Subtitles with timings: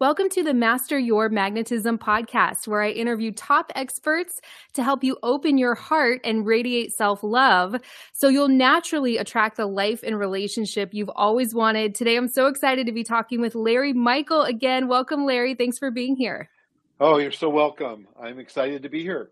[0.00, 4.40] Welcome to the Master Your Magnetism podcast, where I interview top experts
[4.72, 7.76] to help you open your heart and radiate self love
[8.12, 11.94] so you'll naturally attract the life and relationship you've always wanted.
[11.94, 14.88] Today, I'm so excited to be talking with Larry Michael again.
[14.88, 15.54] Welcome, Larry.
[15.54, 16.50] Thanks for being here.
[16.98, 18.08] Oh, you're so welcome.
[18.20, 19.30] I'm excited to be here.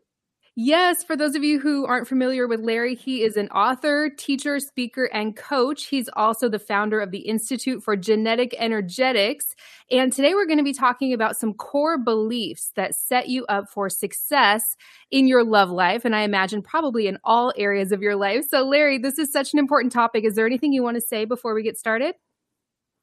[0.54, 4.60] Yes, for those of you who aren't familiar with Larry, he is an author, teacher,
[4.60, 5.86] speaker, and coach.
[5.86, 9.56] He's also the founder of the Institute for Genetic Energetics.
[9.90, 13.70] And today we're going to be talking about some core beliefs that set you up
[13.70, 14.76] for success
[15.10, 16.04] in your love life.
[16.04, 18.44] And I imagine probably in all areas of your life.
[18.50, 20.24] So, Larry, this is such an important topic.
[20.24, 22.14] Is there anything you want to say before we get started?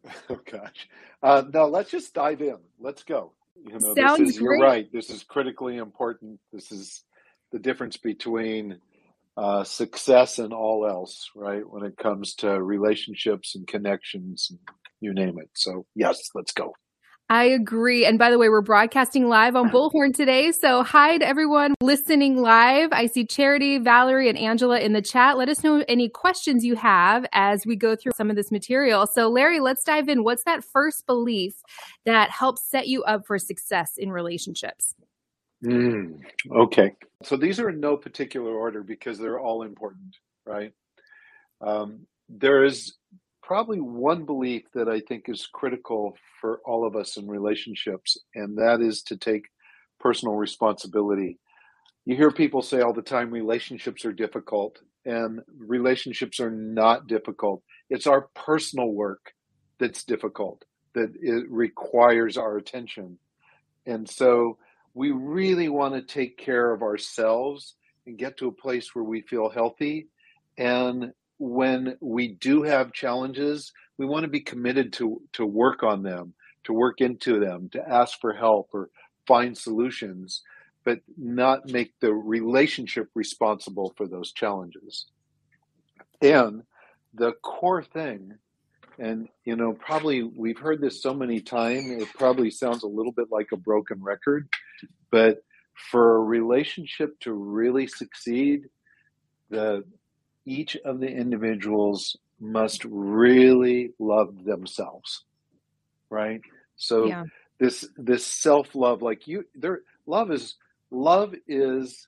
[0.30, 0.88] Oh, gosh.
[1.22, 2.58] Uh, no, let's just dive in.
[2.80, 3.34] Let's go.
[3.66, 4.60] You know, Sounds this is, great.
[4.60, 4.92] You're right.
[4.94, 6.40] This is critically important.
[6.54, 7.04] This is
[7.52, 8.80] the difference between
[9.38, 11.64] uh, success and all else, right?
[11.70, 14.52] When it comes to relationships and connections,
[15.00, 15.50] you name it.
[15.54, 16.74] So, yes, let's go.
[17.32, 18.08] I agree.
[18.08, 20.52] And by the way, we're broadcasting live on Bullhorn today.
[20.52, 22.90] So hi to everyone listening live.
[22.92, 25.38] I see Charity, Valerie, and Angela in the chat.
[25.38, 29.06] Let us know any questions you have as we go through some of this material.
[29.06, 30.24] So Larry, let's dive in.
[30.24, 31.54] What's that first belief
[32.04, 34.96] that helps set you up for success in relationships?
[35.64, 36.22] Mm,
[36.52, 36.96] okay.
[37.24, 40.16] So these are in no particular order because they're all important,
[40.46, 40.72] right?
[41.62, 42.96] Um, there is
[43.44, 48.58] probably one belief that I think is critical for all of us in relationships, and
[48.58, 49.48] that is to take
[50.00, 51.40] personal responsibility.
[52.06, 57.64] You hear people say all the time relationships are difficult, and relationships are not difficult.
[57.90, 59.34] It's our personal work
[59.80, 63.18] that's difficult, that it requires our attention.
[63.86, 64.58] And so
[64.94, 69.22] we really want to take care of ourselves and get to a place where we
[69.22, 70.08] feel healthy.
[70.58, 76.04] And when we do have challenges, we want to be committed to, to work on
[76.04, 76.34] them,
[76.66, 78.90] to work into them, to ask for help or
[79.28, 80.42] find solutions,
[80.84, 85.06] but not make the relationship responsible for those challenges.
[86.22, 86.64] And
[87.14, 88.34] the core thing,
[89.00, 93.12] and you know, probably we've heard this so many times, it probably sounds a little
[93.12, 94.50] bit like a broken record,
[95.12, 95.44] but
[95.92, 98.70] for a relationship to really succeed,
[99.50, 99.84] the
[100.46, 105.24] each of the individuals must really love themselves.
[106.10, 106.42] Right?
[106.76, 107.24] So yeah.
[107.60, 110.56] this this self-love like you there love is
[110.92, 112.08] love is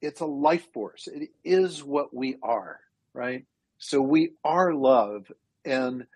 [0.00, 1.08] it's a life force.
[1.08, 2.80] It is what we are,
[3.12, 3.44] right?
[3.78, 5.30] So we are love
[5.64, 6.06] and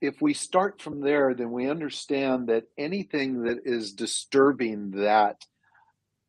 [0.00, 5.46] if we start from there, then we understand that anything that is disturbing that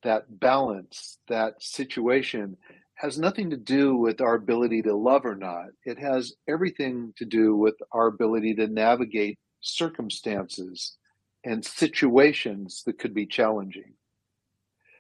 [0.03, 2.57] that balance, that situation,
[2.95, 5.67] has nothing to do with our ability to love or not.
[5.85, 10.97] It has everything to do with our ability to navigate circumstances
[11.43, 13.93] and situations that could be challenging.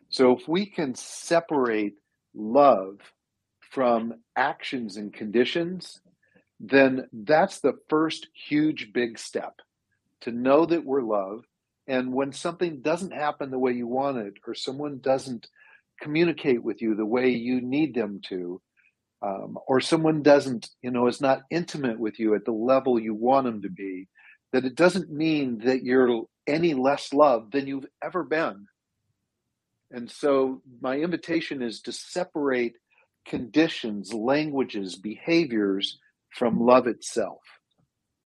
[0.09, 1.95] So if we can separate
[2.33, 2.99] love
[3.73, 5.99] from actions and conditions,
[6.59, 9.55] then that's the first huge big step
[10.21, 11.45] to know that we're loved.
[11.87, 15.47] And when something doesn't happen the way you want it, or someone doesn't
[15.99, 18.61] communicate with you the way you need them to,
[19.23, 23.15] um, or someone doesn't, you know, is not intimate with you at the level you
[23.15, 24.07] want them to be,
[24.51, 28.67] that it doesn't mean that you're any less loved than you've ever been.
[29.91, 32.75] And so my invitation is to separate
[33.25, 35.99] conditions, languages, behaviors
[36.29, 37.41] from love itself.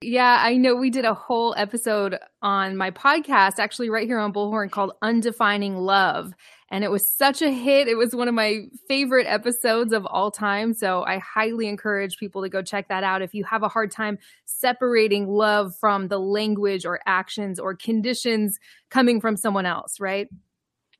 [0.02, 4.32] Yeah, I know we did a whole episode on my podcast, actually, right here on
[4.32, 6.34] Bullhorn called Undefining Love.
[6.68, 7.88] and it was such a hit.
[7.88, 10.74] It was one of my favorite episodes of all time.
[10.74, 13.90] So I highly encourage people to go check that out if you have a hard
[13.90, 18.58] time separating love from the language or actions or conditions
[18.90, 20.28] coming from someone else, right?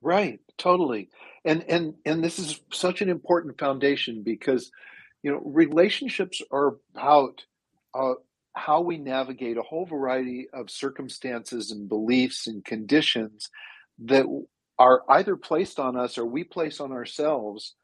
[0.00, 1.08] Right, totally.
[1.46, 4.70] And and and this is such an important foundation because
[5.22, 7.44] you know relationships are about
[7.94, 8.14] uh,
[8.54, 13.50] how we navigate a whole variety of circumstances and beliefs and conditions
[14.00, 14.26] that
[14.78, 17.74] are either placed on us or we place on ourselves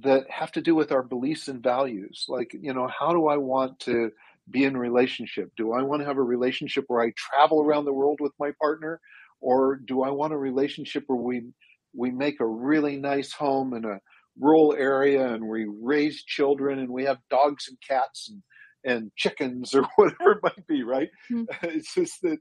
[0.00, 2.26] that have to do with our beliefs and values.
[2.28, 4.12] Like, you know, how do I want to
[4.50, 5.50] be in relationship?
[5.56, 8.52] Do I want to have a relationship where I travel around the world with my
[8.60, 9.00] partner?
[9.40, 11.42] Or do I want a relationship where we
[11.94, 14.00] we make a really nice home in a
[14.38, 18.42] rural area and we raise children and we have dogs and cats and,
[18.84, 21.08] and chickens or whatever it might be, right?
[21.30, 21.44] Mm-hmm.
[21.68, 22.38] It's just that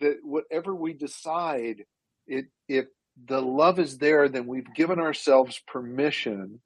[0.00, 1.84] that whatever we decide,
[2.26, 2.86] it if
[3.26, 6.60] the love is there, then we've given ourselves permission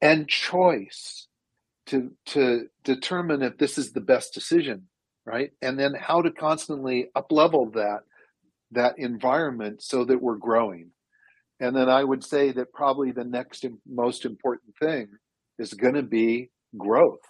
[0.00, 1.26] and choice
[1.86, 4.88] to to determine if this is the best decision,
[5.24, 5.50] right?
[5.62, 8.00] And then how to constantly uplevel that
[8.72, 10.90] that environment so that we're growing.
[11.60, 15.08] And then I would say that probably the next most important thing
[15.58, 17.20] is going to be growth.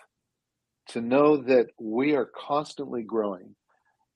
[0.91, 3.57] To know that we are constantly growing.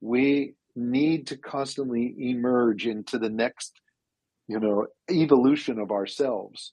[0.00, 3.80] We need to constantly emerge into the next
[4.50, 6.72] you know, evolution of ourselves.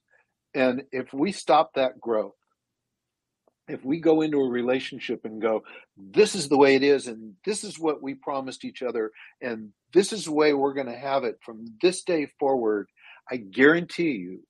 [0.55, 2.33] And if we stop that growth,
[3.67, 5.61] if we go into a relationship and go,
[5.95, 9.11] this is the way it is, and this is what we promised each other,
[9.43, 12.87] and this is the way we're going to have it from this day forward,
[13.29, 14.43] I guarantee you,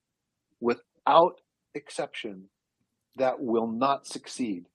[0.60, 1.40] without
[1.74, 2.48] exception,
[3.16, 4.66] that will not succeed.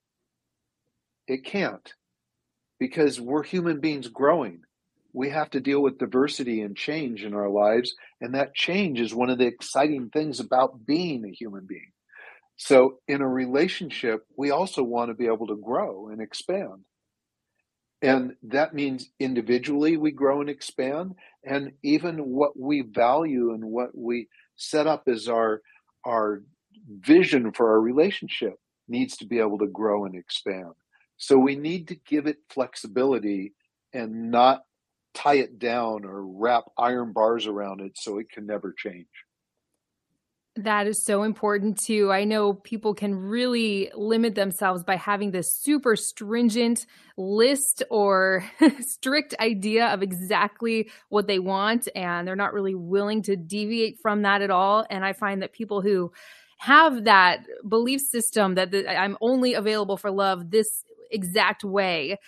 [1.27, 1.94] It can't
[2.79, 4.63] because we're human beings growing
[5.13, 7.94] we have to deal with diversity and change in our lives.
[8.19, 11.91] And that change is one of the exciting things about being a human being.
[12.56, 16.85] So, in a relationship, we also want to be able to grow and expand.
[18.03, 21.15] And that means individually we grow and expand,
[21.45, 24.27] and even what we value and what we
[24.57, 25.61] set up as our,
[26.05, 26.44] our
[27.00, 28.55] vision for our relationship
[28.89, 30.73] needs to be able to grow and expand.
[31.15, 33.53] So, we need to give it flexibility
[33.94, 34.63] and not
[35.13, 39.07] tie it down or wrap iron bars around it so it can never change.
[40.55, 42.11] That is so important too.
[42.11, 46.85] I know people can really limit themselves by having this super stringent
[47.17, 48.45] list or
[48.81, 54.21] strict idea of exactly what they want, and they're not really willing to deviate from
[54.21, 54.85] that at all.
[54.91, 56.11] And I find that people who
[56.59, 62.19] have that belief system that the, I'm only available for love this exact way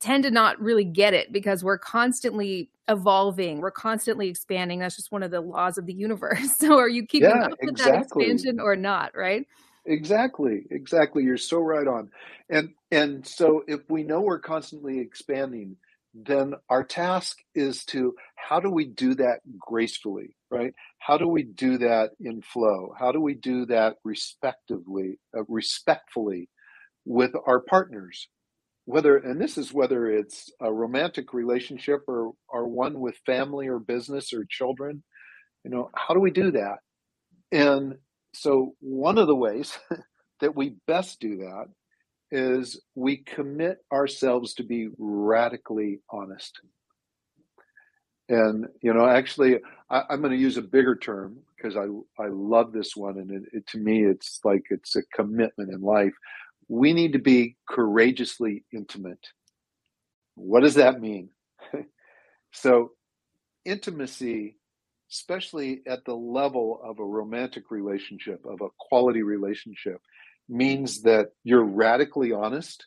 [0.00, 4.80] tend to not really get it because we're constantly evolving, we're constantly expanding.
[4.80, 6.56] That's just one of the laws of the universe.
[6.58, 8.26] So are you keeping yeah, up with exactly.
[8.26, 9.46] that expansion or not, right?
[9.84, 11.24] Exactly, exactly.
[11.24, 12.10] You're so right on.
[12.48, 15.76] And and so if we know we're constantly expanding,
[16.14, 20.72] then our task is to how do we do that gracefully, right?
[20.98, 22.94] How do we do that in flow?
[22.98, 26.48] How do we do that respectively, uh, respectfully
[27.04, 28.28] with our partners,
[28.84, 33.78] whether and this is whether it's a romantic relationship or or one with family or
[33.78, 35.02] business or children
[35.64, 36.78] you know how do we do that?
[37.50, 37.96] And
[38.34, 39.78] so one of the ways
[40.40, 41.66] that we best do that
[42.30, 46.60] is we commit ourselves to be radically honest.
[48.28, 49.58] And you know actually
[49.90, 51.86] I, am going to use a bigger term because i
[52.22, 55.82] i love this one and it, it, to me it's like it's a commitment in
[55.82, 56.14] life
[56.72, 59.26] we need to be courageously intimate.
[60.36, 61.28] What does that mean?
[62.52, 62.92] so,
[63.66, 64.56] intimacy,
[65.10, 70.00] especially at the level of a romantic relationship, of a quality relationship,
[70.48, 72.86] means that you're radically honest.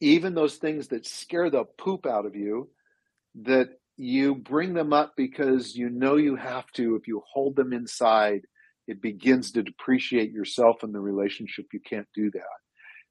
[0.00, 2.68] Even those things that scare the poop out of you,
[3.44, 7.72] that you bring them up because you know you have to if you hold them
[7.72, 8.42] inside
[8.86, 11.66] it begins to depreciate yourself and the relationship.
[11.72, 12.42] You can't do that.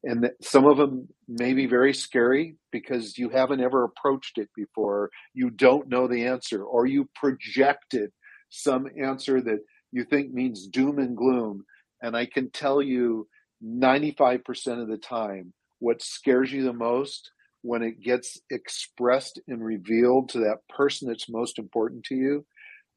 [0.04, 4.50] And that some of them may be very scary because you haven't ever approached it
[4.56, 5.12] before.
[5.34, 8.12] You don't know the answer, or you projected
[8.50, 9.60] some answer that
[9.92, 11.66] you think means doom and gloom.
[12.02, 13.28] And I can tell you
[13.64, 20.30] 95% of the time, what scares you the most when it gets expressed and revealed
[20.30, 22.46] to that person that's most important to you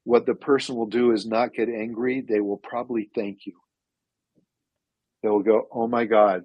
[0.05, 2.21] what the person will do is not get angry.
[2.21, 3.53] They will probably thank you.
[5.21, 6.43] They will go, Oh my God,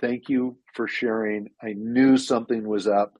[0.00, 1.48] thank you for sharing.
[1.60, 3.18] I knew something was up.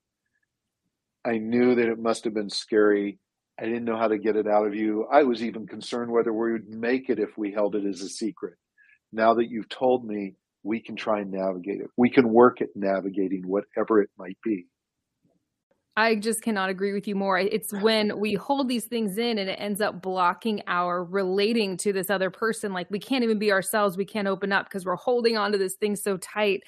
[1.24, 3.18] I knew that it must have been scary.
[3.58, 5.06] I didn't know how to get it out of you.
[5.10, 8.08] I was even concerned whether we would make it if we held it as a
[8.08, 8.54] secret.
[9.12, 11.88] Now that you've told me, we can try and navigate it.
[11.96, 14.66] We can work at navigating whatever it might be.
[15.98, 17.40] I just cannot agree with you more.
[17.40, 21.92] It's when we hold these things in and it ends up blocking our relating to
[21.92, 22.72] this other person.
[22.72, 23.96] Like we can't even be ourselves.
[23.96, 26.62] We can't open up because we're holding on to this thing so tight.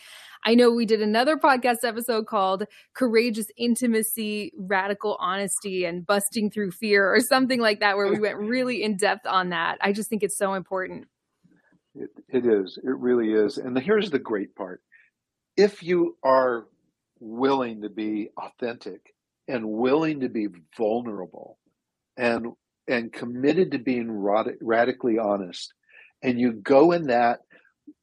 [0.45, 6.73] I know we did another podcast episode called Courageous Intimacy, Radical Honesty, and Busting Through
[6.73, 9.79] Fear, or something like that, where we went really in depth on that.
[9.81, 11.07] I just think it's so important.
[11.95, 12.81] It, it is.
[12.83, 13.59] It really is.
[13.59, 14.83] And the, here's the great part
[15.57, 16.67] if you are
[17.21, 19.15] willing to be authentic
[19.51, 21.59] and willing to be vulnerable
[22.17, 22.49] and
[22.89, 25.73] and committed to being rad- radically honest.
[26.23, 27.41] And you go in that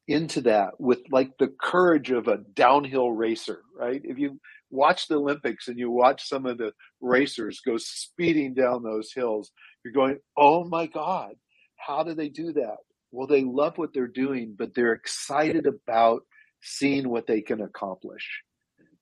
[0.06, 4.00] into that with like the courage of a downhill racer right?
[4.04, 4.40] If you
[4.70, 9.50] watch the olympics and you watch some of the racers go speeding down those hills
[9.84, 11.34] you're going oh my god
[11.76, 12.76] how do they do that?
[13.12, 16.22] Well they love what they're doing but they're excited about
[16.62, 18.42] seeing what they can accomplish.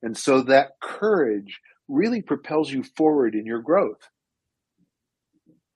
[0.03, 4.09] And so that courage really propels you forward in your growth.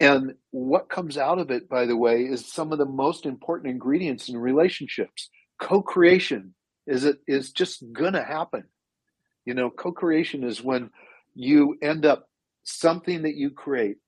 [0.00, 3.70] And what comes out of it, by the way, is some of the most important
[3.70, 5.28] ingredients in relationships.
[5.60, 6.54] Co-creation
[6.86, 8.64] is it is just gonna happen.
[9.44, 10.90] You know, co-creation is when
[11.34, 12.28] you end up
[12.64, 13.98] something that you create,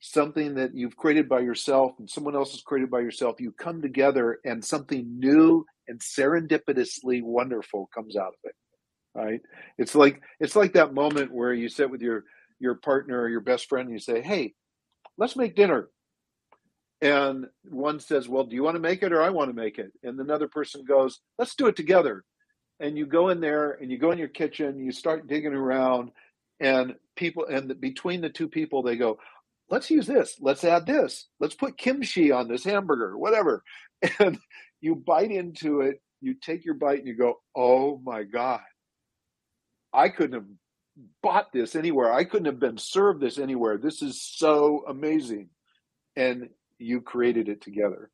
[0.00, 3.40] something that you've created by yourself and someone else has created by yourself.
[3.40, 8.54] You come together and something new and serendipitously wonderful comes out of it
[9.14, 9.40] right?
[9.78, 12.24] It's like it's like that moment where you sit with your
[12.58, 14.54] your partner or your best friend and you say hey
[15.16, 15.88] let's make dinner.
[17.00, 19.78] And one says well do you want to make it or i want to make
[19.78, 19.92] it?
[20.02, 22.24] And another person goes let's do it together.
[22.80, 26.10] And you go in there and you go in your kitchen you start digging around
[26.60, 29.18] and people and between the two people they go
[29.70, 33.62] let's use this let's add this let's put kimchi on this hamburger whatever.
[34.18, 34.38] And
[34.82, 38.60] you bite into it you take your bite and you go oh my god
[39.94, 40.48] I couldn't have
[41.22, 42.12] bought this anywhere.
[42.12, 43.78] I couldn't have been served this anywhere.
[43.78, 45.48] This is so amazing.
[46.16, 48.10] And you created it together.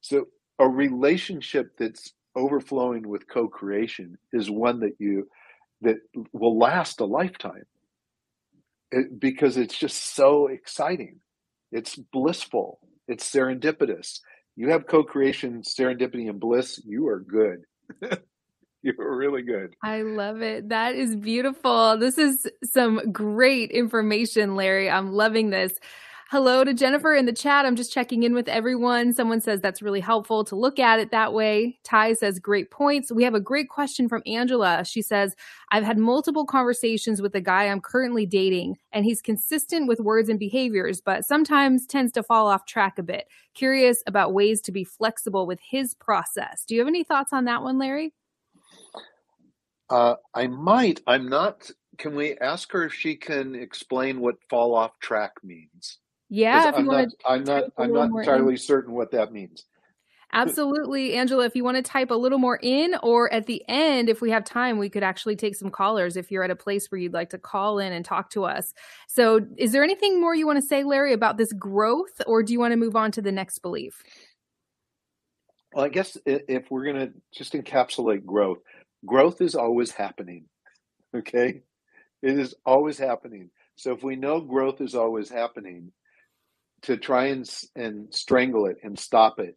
[0.00, 0.26] So
[0.58, 5.28] a relationship that's overflowing with co-creation is one that you
[5.82, 5.96] that
[6.32, 7.64] will last a lifetime
[8.92, 11.20] it, because it's just so exciting.
[11.72, 12.80] It's blissful.
[13.08, 14.20] It's serendipitous.
[14.56, 16.80] You have co-creation, serendipity, and bliss.
[16.84, 17.64] You are good.
[18.82, 19.76] You were really good.
[19.82, 20.70] I love it.
[20.70, 21.98] That is beautiful.
[21.98, 24.88] This is some great information, Larry.
[24.88, 25.78] I'm loving this.
[26.30, 27.66] Hello to Jennifer in the chat.
[27.66, 29.12] I'm just checking in with everyone.
[29.12, 31.80] Someone says that's really helpful to look at it that way.
[31.82, 33.10] Ty says great points.
[33.10, 34.84] We have a great question from Angela.
[34.84, 35.34] She says,
[35.72, 40.28] I've had multiple conversations with the guy I'm currently dating, and he's consistent with words
[40.28, 43.26] and behaviors, but sometimes tends to fall off track a bit.
[43.54, 46.64] Curious about ways to be flexible with his process.
[46.64, 48.14] Do you have any thoughts on that one, Larry?
[49.90, 51.00] Uh, I might.
[51.06, 51.70] I'm not.
[51.98, 55.98] Can we ask her if she can explain what fall off track means?
[56.28, 57.08] Yeah, I'm not.
[57.26, 57.64] I'm not.
[57.76, 58.58] I'm not entirely in.
[58.58, 59.64] certain what that means.
[60.32, 61.44] Absolutely, Angela.
[61.44, 64.30] If you want to type a little more in, or at the end, if we
[64.30, 67.12] have time, we could actually take some callers if you're at a place where you'd
[67.12, 68.72] like to call in and talk to us.
[69.08, 72.52] So, is there anything more you want to say, Larry, about this growth, or do
[72.52, 74.04] you want to move on to the next belief?
[75.72, 78.58] Well, I guess if we're going to just encapsulate growth,
[79.04, 80.46] growth is always happening.
[81.16, 81.62] Okay?
[82.22, 83.50] It is always happening.
[83.76, 85.92] So if we know growth is always happening,
[86.82, 89.56] to try and, and strangle it and stop it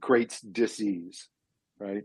[0.00, 1.28] creates disease,
[1.78, 2.04] right?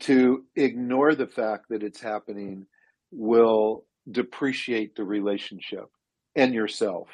[0.00, 2.66] To ignore the fact that it's happening
[3.10, 5.86] will depreciate the relationship
[6.34, 7.08] and yourself,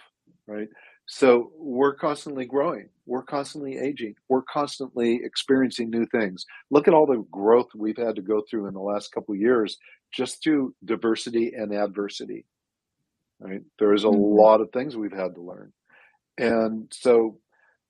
[0.47, 0.69] right?
[1.07, 6.45] So we're constantly growing, we're constantly aging, we're constantly experiencing new things.
[6.71, 9.41] Look at all the growth we've had to go through in the last couple of
[9.41, 9.79] years
[10.13, 12.45] just through diversity and adversity.
[13.41, 13.63] Right?
[13.79, 14.41] There is a mm-hmm.
[14.41, 15.73] lot of things we've had to learn.
[16.39, 17.39] And so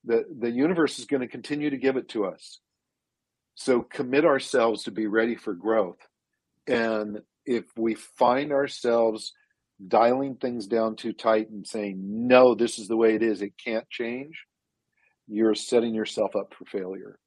[0.04, 2.61] the the universe is going to continue to give it to us.
[3.54, 5.99] So commit ourselves to be ready for growth.
[6.66, 9.33] And if we find ourselves
[9.87, 13.52] dialing things down too tight and saying, no, this is the way it is, it
[13.62, 14.45] can't change,
[15.32, 17.18] you're setting yourself up for failure.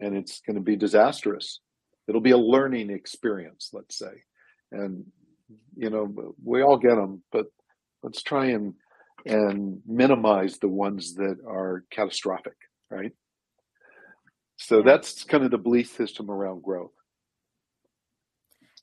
[0.00, 1.60] And it's going to be disastrous.
[2.06, 4.22] It'll be a learning experience, let's say.
[4.70, 5.04] And,
[5.76, 7.46] you know, we all get them, but
[8.02, 8.74] let's try and
[9.26, 12.56] and minimize the ones that are catastrophic,
[12.90, 13.12] right?
[14.56, 16.92] So that's kind of the belief system around growth.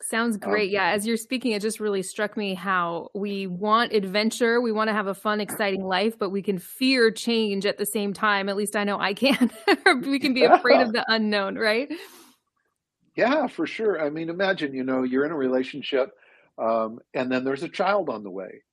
[0.01, 0.69] Sounds um, great.
[0.69, 4.71] Um, yeah, as you're speaking, it just really struck me how we want adventure, we
[4.71, 8.13] want to have a fun, exciting life, but we can fear change at the same
[8.13, 8.49] time.
[8.49, 9.51] At least I know I can.
[10.05, 11.89] we can be afraid of the unknown, right?
[13.15, 14.01] Yeah, for sure.
[14.01, 16.11] I mean, imagine, you know, you're in a relationship
[16.57, 18.63] um, and then there's a child on the way.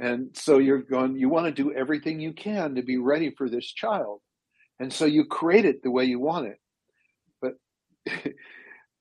[0.00, 3.48] And so you're going, you want to do everything you can to be ready for
[3.48, 4.20] this child.
[4.78, 6.60] And so you create it the way you want it.
[7.40, 7.54] But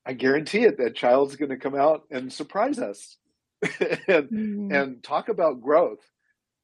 [0.08, 3.18] I guarantee it, that child's going to come out and surprise us
[3.62, 4.72] and, mm-hmm.
[4.72, 6.00] and talk about growth.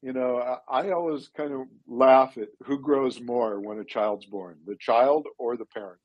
[0.00, 4.24] You know, I, I always kind of laugh at who grows more when a child's
[4.24, 6.00] born, the child or the parent.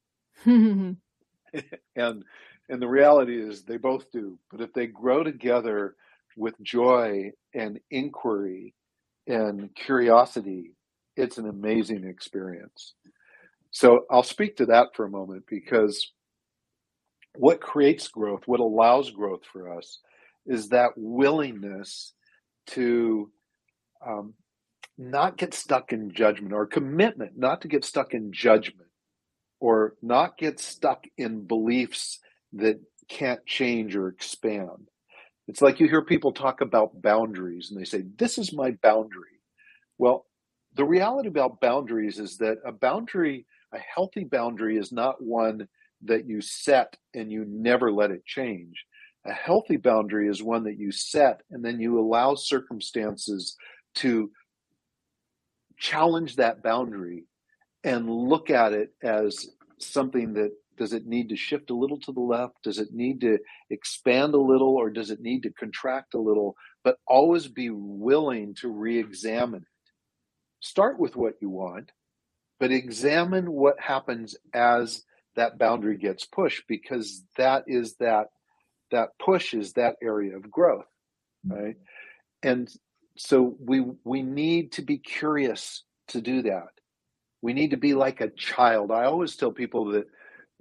[1.95, 2.23] and
[2.69, 4.37] and the reality is they both do.
[4.51, 5.95] But if they grow together
[6.37, 8.75] with joy and inquiry
[9.27, 10.75] and curiosity,
[11.15, 12.93] it's an amazing experience.
[13.71, 16.11] So I'll speak to that for a moment because
[17.35, 19.99] what creates growth, what allows growth for us,
[20.45, 22.13] is that willingness
[22.67, 23.31] to
[24.05, 24.33] um,
[24.97, 28.89] not get stuck in judgment or commitment, not to get stuck in judgment
[29.59, 32.19] or not get stuck in beliefs
[32.53, 34.89] that can't change or expand.
[35.47, 39.39] It's like you hear people talk about boundaries and they say, This is my boundary.
[39.97, 40.25] Well,
[40.75, 45.67] the reality about boundaries is that a boundary, a healthy boundary, is not one
[46.05, 48.85] that you set and you never let it change.
[49.25, 53.55] A healthy boundary is one that you set and then you allow circumstances
[53.95, 54.31] to
[55.77, 57.25] challenge that boundary
[57.83, 59.47] and look at it as
[59.79, 62.63] something that does it need to shift a little to the left?
[62.63, 63.37] Does it need to
[63.69, 66.55] expand a little or does it need to contract a little?
[66.85, 69.91] But always be willing to re examine it.
[70.61, 71.91] Start with what you want,
[72.59, 75.03] but examine what happens as
[75.39, 78.27] that boundary gets pushed because that is that
[78.91, 80.85] that push is that area of growth
[81.47, 81.63] mm-hmm.
[81.63, 81.75] right?
[82.43, 82.69] And
[83.17, 86.69] so we we need to be curious to do that.
[87.41, 88.91] We need to be like a child.
[88.91, 90.07] I always tell people that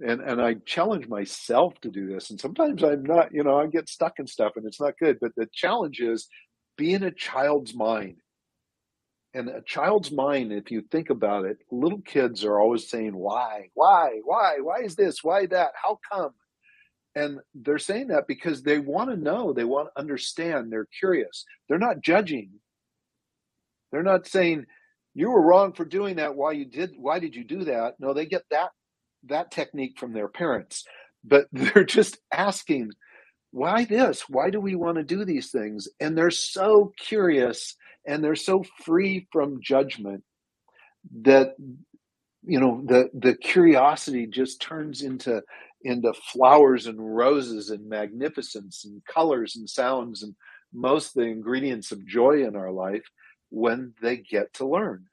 [0.01, 3.67] and and i challenge myself to do this and sometimes i'm not you know i
[3.67, 6.29] get stuck in stuff and it's not good but the challenge is
[6.77, 8.15] be in a child's mind
[9.33, 13.69] and a child's mind, if you think about it, little kids are always saying, why,
[13.75, 16.31] why, why, why is this, why that, how come?
[17.15, 21.45] And they're saying that because they want to know, they want to understand, they're curious.
[21.67, 22.51] They're not judging.
[23.91, 24.65] They're not saying,
[25.13, 26.35] you were wrong for doing that.
[26.35, 27.95] Why you did, why did you do that?
[27.99, 28.69] No, they get that,
[29.25, 30.85] that technique from their parents,
[31.23, 32.91] but they're just asking,
[33.51, 34.29] why this?
[34.29, 35.87] Why do we want to do these things?
[35.99, 40.23] And they're so curious and they're so free from judgment
[41.21, 41.55] that
[42.43, 45.41] you know the the curiosity just turns into
[45.83, 50.35] into flowers and roses and magnificence and colors and sounds and
[50.73, 53.03] most the ingredients of joy in our life
[53.49, 55.05] when they get to learn.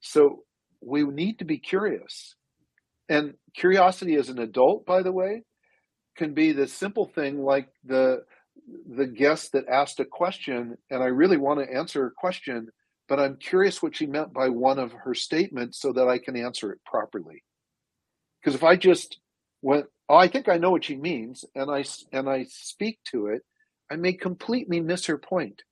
[0.00, 0.42] So
[0.80, 2.34] we need to be curious.
[3.08, 5.44] And curiosity as an adult by the way
[6.16, 8.24] can be the simple thing like the
[8.88, 12.68] the guest that asked a question and I really want to answer her question,
[13.08, 16.36] but I'm curious what she meant by one of her statements so that I can
[16.36, 17.44] answer it properly.
[18.40, 19.18] Because if I just
[19.62, 23.28] went, oh, I think I know what she means, and I and I speak to
[23.28, 23.42] it,
[23.90, 25.62] I may completely miss her point.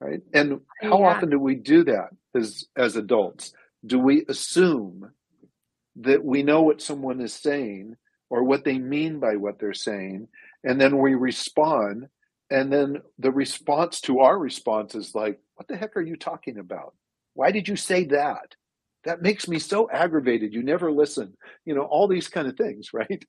[0.00, 0.20] Right?
[0.34, 1.06] And how yeah.
[1.06, 3.52] often do we do that as as adults?
[3.84, 5.10] Do we assume
[5.96, 7.96] that we know what someone is saying
[8.28, 10.28] or what they mean by what they're saying
[10.66, 12.08] and then we respond
[12.50, 16.58] and then the response to our response is like what the heck are you talking
[16.58, 16.94] about?
[17.32, 18.54] Why did you say that?
[19.04, 20.52] That makes me so aggravated.
[20.52, 21.34] You never listen.
[21.64, 23.24] You know all these kind of things right?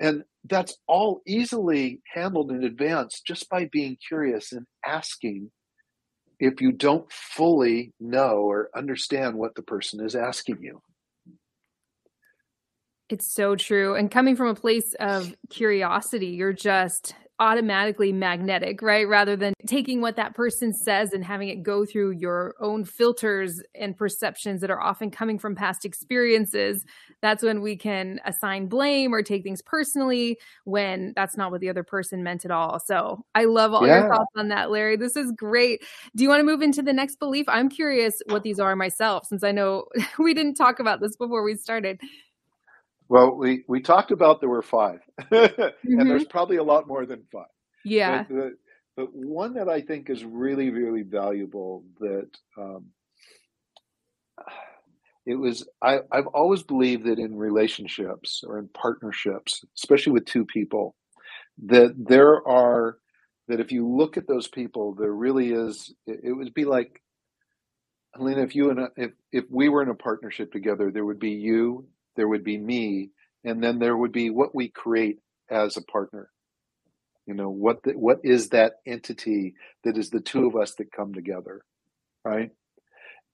[0.00, 5.50] And that's all easily handled in advance just by being curious and asking
[6.40, 10.80] if you don't fully know or understand what the person is asking you
[13.12, 13.94] it's so true.
[13.94, 19.08] And coming from a place of curiosity, you're just automatically magnetic, right?
[19.08, 23.60] Rather than taking what that person says and having it go through your own filters
[23.74, 26.84] and perceptions that are often coming from past experiences.
[27.20, 31.68] That's when we can assign blame or take things personally when that's not what the
[31.68, 32.78] other person meant at all.
[32.78, 34.00] So I love all yeah.
[34.00, 34.96] your thoughts on that, Larry.
[34.96, 35.82] This is great.
[36.14, 37.46] Do you want to move into the next belief?
[37.48, 39.86] I'm curious what these are myself, since I know
[40.18, 42.00] we didn't talk about this before we started.
[43.12, 45.62] Well, we, we talked about there were 5 mm-hmm.
[45.84, 47.44] and there's probably a lot more than five.
[47.84, 48.22] Yeah.
[48.22, 48.56] But, the,
[48.96, 52.86] but one that I think is really, really valuable that um,
[55.26, 60.46] it was I, I've always believed that in relationships or in partnerships, especially with two
[60.46, 60.96] people,
[61.66, 62.96] that there are
[63.48, 65.92] that if you look at those people, there really is.
[66.06, 67.02] It, it would be like
[68.14, 71.30] Helena, if you and if if we were in a partnership together, there would be
[71.30, 73.10] you, there would be me,
[73.44, 75.18] and then there would be what we create
[75.50, 76.28] as a partner.
[77.26, 80.92] You know what the, what is that entity that is the two of us that
[80.92, 81.62] come together,
[82.24, 82.50] right?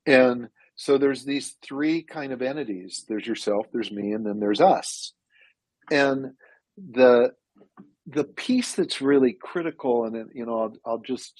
[0.06, 3.04] And so there's these three kind of entities.
[3.08, 5.12] There's yourself, there's me, and then there's us.
[5.90, 6.32] And
[6.76, 7.32] the
[8.06, 11.32] the piece that's really critical, and you know, I'll, I'll just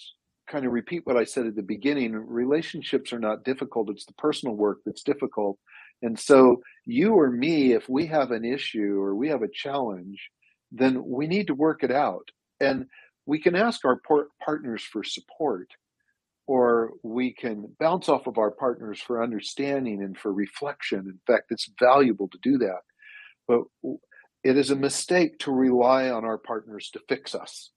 [0.51, 2.14] kind of repeat what I said at the beginning.
[2.14, 5.59] Relationships are not difficult; it's the personal work that's difficult.
[6.03, 10.31] And so, you or me, if we have an issue or we have a challenge,
[10.71, 12.29] then we need to work it out.
[12.61, 12.87] And
[13.27, 14.01] we can ask our
[14.45, 15.69] partners for support
[16.47, 21.01] or we can bounce off of our partners for understanding and for reflection.
[21.01, 22.81] In fact, it's valuable to do that.
[23.47, 23.65] But
[24.43, 27.71] it is a mistake to rely on our partners to fix us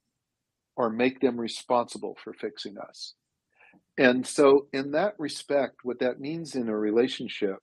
[0.78, 3.14] or make them responsible for fixing us.
[3.98, 7.58] And so, in that respect, what that means in a relationship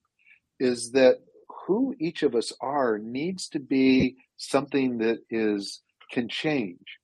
[0.59, 1.18] is that
[1.66, 6.99] who each of us are needs to be something that is can change.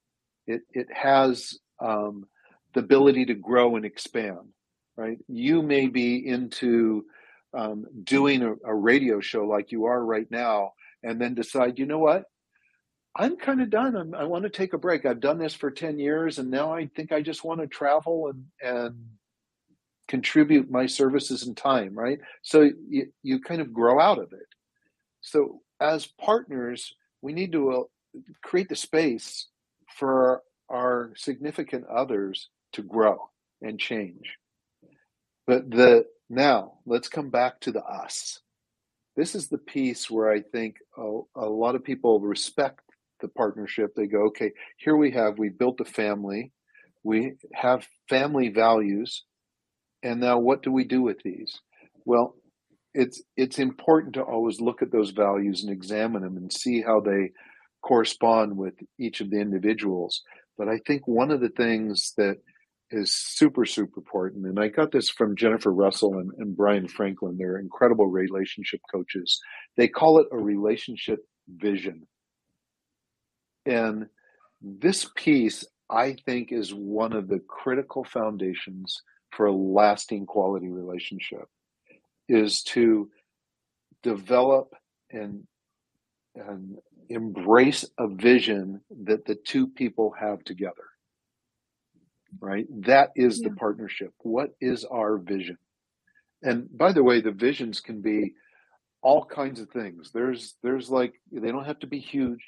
[0.47, 2.25] It it has um,
[2.73, 4.49] the ability to grow and expand,
[4.97, 5.19] right?
[5.29, 7.05] You may be into
[7.53, 11.87] um, doing a, a radio show like you are right now, and then decide, you
[11.87, 12.25] know what?
[13.17, 13.95] I'm kind of done.
[13.97, 15.07] I'm, i want to take a break.
[15.07, 18.29] I've done this for 10 years, and now I think I just want to travel
[18.29, 18.97] and, and
[20.09, 22.19] contribute my services and time, right?
[22.43, 24.47] So you, you kind of grow out of it.
[25.21, 27.83] So as partners, we need to uh,
[28.43, 29.47] create the space
[29.97, 33.31] for our significant others to grow
[33.63, 34.37] and change.
[35.47, 38.41] But the now let's come back to the us.
[39.17, 42.81] This is the piece where I think a, a lot of people respect
[43.21, 43.95] the partnership.
[43.95, 46.51] They go, okay, here we have, we built a family,
[47.05, 49.23] we have family values,
[50.05, 51.59] and now what do we do with these?
[52.05, 52.37] Well,
[52.93, 57.01] it's it's important to always look at those values and examine them and see how
[57.01, 57.33] they
[57.83, 60.23] correspond with each of the individuals.
[60.57, 62.37] But I think one of the things that
[62.91, 64.47] is super, super important.
[64.47, 67.37] And I got this from Jennifer Russell and, and Bryan Franklin.
[67.37, 69.41] They're incredible relationship coaches.
[69.77, 72.07] They call it a relationship vision.
[73.67, 74.07] And
[74.61, 79.03] this piece, I think, is one of the critical foundations
[79.37, 81.49] for a lasting quality relationship
[82.29, 83.11] is to
[84.03, 84.75] develop
[85.11, 85.47] and
[86.35, 90.85] and embrace a vision that the two people have together
[92.41, 92.67] right?
[92.85, 93.49] That is yeah.
[93.49, 94.13] the partnership.
[94.19, 95.59] What is our vision?
[96.43, 98.35] And by the way, the visions can be
[99.03, 100.11] all kinds of things.
[100.13, 102.43] There's there's like they don't have to be huge.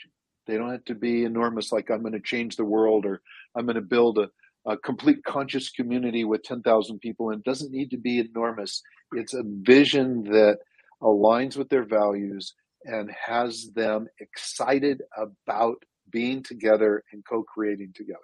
[0.46, 3.20] They don't have to be enormous like I'm going to change the world or
[3.54, 4.28] I'm going to build a,
[4.66, 8.82] a complete conscious community with 10,000 people and doesn't need to be enormous.
[9.12, 10.58] It's a vision that
[11.02, 15.76] aligns with their values and has them excited about
[16.10, 18.18] being together and co-creating together.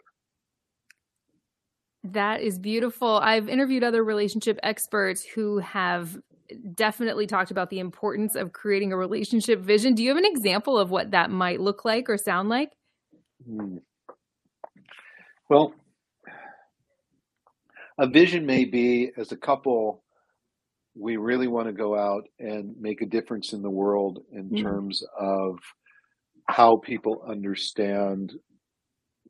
[2.05, 3.18] That is beautiful.
[3.18, 6.18] I've interviewed other relationship experts who have
[6.74, 9.94] definitely talked about the importance of creating a relationship vision.
[9.94, 12.70] Do you have an example of what that might look like or sound like?
[13.46, 13.78] Hmm.
[15.48, 15.74] Well,
[18.03, 20.03] a vision may be as a couple,
[20.99, 24.61] we really want to go out and make a difference in the world in mm
[24.61, 25.57] terms of
[26.49, 28.33] how people understand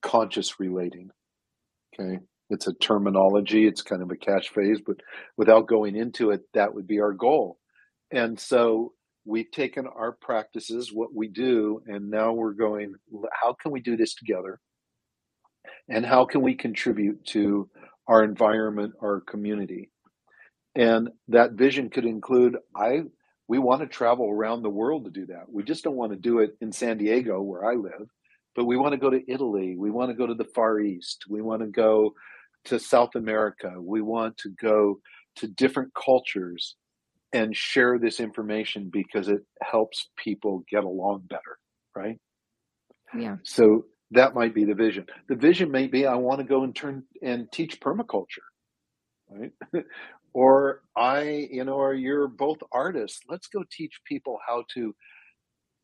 [0.01, 1.11] conscious relating.
[1.93, 2.19] Okay.
[2.49, 4.97] It's a terminology, it's kind of a catchphrase, but
[5.37, 7.59] without going into it, that would be our goal.
[8.11, 8.95] And so
[9.27, 12.95] we've taken our practices, what we do, and now we're going,
[13.43, 14.59] how can we do this together?
[15.89, 17.69] And how can we contribute to
[18.09, 19.91] our environment, our community?
[20.75, 23.03] And that vision could include I
[23.49, 25.45] we want to travel around the world to do that.
[25.53, 28.09] We just don't want to do it in San Diego where I live,
[28.55, 31.25] but we want to go to Italy, we want to go to the Far East,
[31.29, 32.15] we want to go
[32.65, 33.75] to South America.
[33.81, 35.01] We want to go
[35.37, 36.77] to different cultures
[37.33, 41.59] and share this information because it helps people get along better,
[41.97, 42.19] right?
[43.19, 43.37] Yeah.
[43.43, 45.07] So that might be the vision.
[45.29, 48.47] The vision may be I want to go and turn and teach permaculture,
[49.31, 49.53] right?
[50.35, 53.21] or I, you know, or you're both artists.
[53.29, 54.95] Let's go teach people how to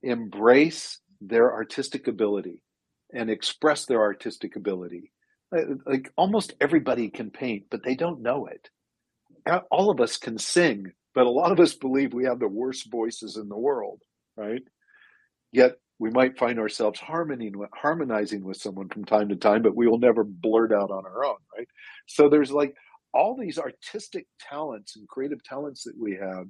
[0.02, 2.62] embrace their artistic ability
[3.12, 5.12] and express their artistic ability
[5.56, 8.68] uh, like almost everybody can paint, but they don't know it.
[9.70, 12.90] All of us can sing, but a lot of us believe we have the worst
[12.90, 14.02] voices in the world,
[14.36, 14.62] right?
[15.52, 19.98] Yet we might find ourselves harmonizing with someone from time to time, but we will
[19.98, 21.68] never blurt out on our own, right?
[22.06, 22.76] So there's like
[23.12, 26.46] all these artistic talents and creative talents that we have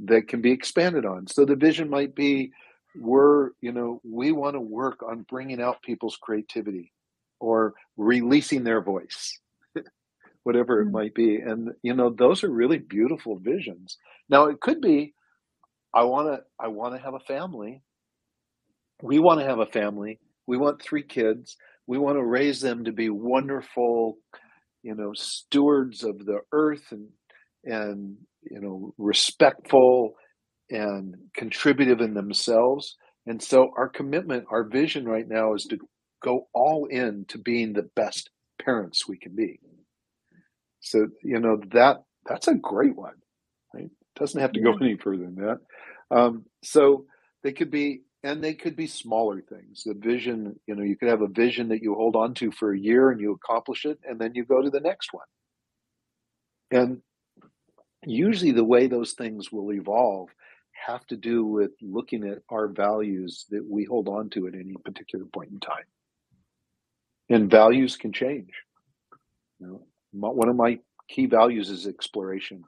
[0.00, 1.26] that can be expanded on.
[1.28, 2.50] So the vision might be
[2.96, 6.92] we're, you know, we want to work on bringing out people's creativity
[7.40, 9.38] or releasing their voice,
[10.42, 10.92] whatever it mm.
[10.92, 11.36] might be.
[11.36, 13.98] And, you know, those are really beautiful visions.
[14.28, 15.14] Now it could be,
[15.94, 17.82] I want to, I want to have a family
[19.02, 20.18] we want to have a family.
[20.46, 21.56] We want three kids.
[21.86, 24.18] We want to raise them to be wonderful,
[24.82, 27.08] you know, stewards of the earth and
[27.64, 30.14] and you know respectful
[30.70, 32.96] and contributive in themselves.
[33.26, 35.78] And so our commitment, our vision right now is to
[36.22, 38.30] go all in to being the best
[38.62, 39.60] parents we can be.
[40.80, 43.14] So, you know, that that's a great one.
[43.74, 43.90] Right?
[44.16, 45.58] Doesn't have to go any further than that.
[46.10, 47.04] Um, so
[47.42, 49.84] they could be and they could be smaller things.
[49.84, 52.72] The vision you know you could have a vision that you hold on to for
[52.72, 55.26] a year and you accomplish it and then you go to the next one.
[56.70, 57.00] And
[58.04, 60.28] usually the way those things will evolve
[60.86, 64.74] have to do with looking at our values that we hold on to at any
[64.84, 65.88] particular point in time.
[67.30, 68.52] And values can change.
[69.58, 72.64] You know one of my key values is exploration.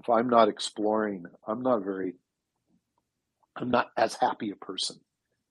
[0.00, 2.14] If i'm not exploring i'm not very
[3.56, 4.96] I'm not as happy a person.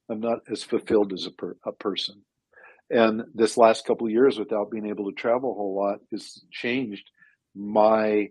[0.09, 2.23] I'm not as fulfilled as a, per, a person.
[2.89, 6.43] And this last couple of years, without being able to travel a whole lot, has
[6.51, 7.09] changed
[7.55, 8.29] my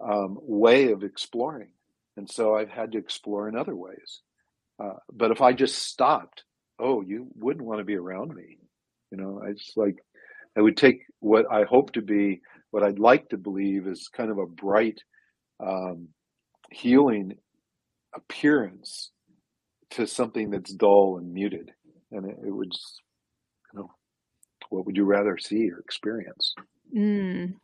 [0.00, 1.68] um, way of exploring.
[2.16, 4.20] And so I've had to explore in other ways.
[4.82, 6.42] Uh, but if I just stopped,
[6.78, 8.58] oh, you wouldn't want to be around me.
[9.10, 9.96] You know, I just like,
[10.56, 12.40] I would take what I hope to be,
[12.72, 15.00] what I'd like to believe is kind of a bright,
[15.60, 16.08] um,
[16.70, 17.36] healing
[18.14, 19.10] appearance
[19.90, 21.70] to something that's dull and muted.
[22.10, 23.02] And it, it would just,
[23.72, 23.90] you know,
[24.70, 26.54] what would you rather see or experience?
[26.96, 27.54] Mm.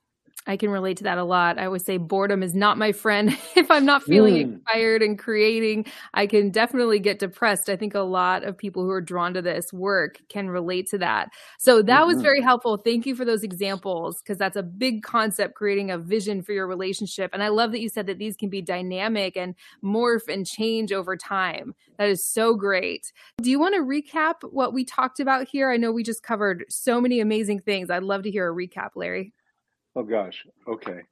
[0.47, 1.59] I can relate to that a lot.
[1.59, 3.37] I always say boredom is not my friend.
[3.57, 4.41] if I'm not feeling mm.
[4.41, 7.69] inspired and creating, I can definitely get depressed.
[7.69, 10.99] I think a lot of people who are drawn to this work can relate to
[10.99, 11.29] that.
[11.59, 12.07] So that mm-hmm.
[12.07, 12.79] was very helpful.
[12.79, 16.67] Thank you for those examples because that's a big concept creating a vision for your
[16.67, 17.31] relationship.
[17.35, 20.91] And I love that you said that these can be dynamic and morph and change
[20.91, 21.75] over time.
[21.99, 23.13] That is so great.
[23.43, 25.71] Do you want to recap what we talked about here?
[25.71, 27.91] I know we just covered so many amazing things.
[27.91, 29.35] I'd love to hear a recap, Larry.
[29.97, 30.47] Oh gosh.
[30.69, 31.03] Okay.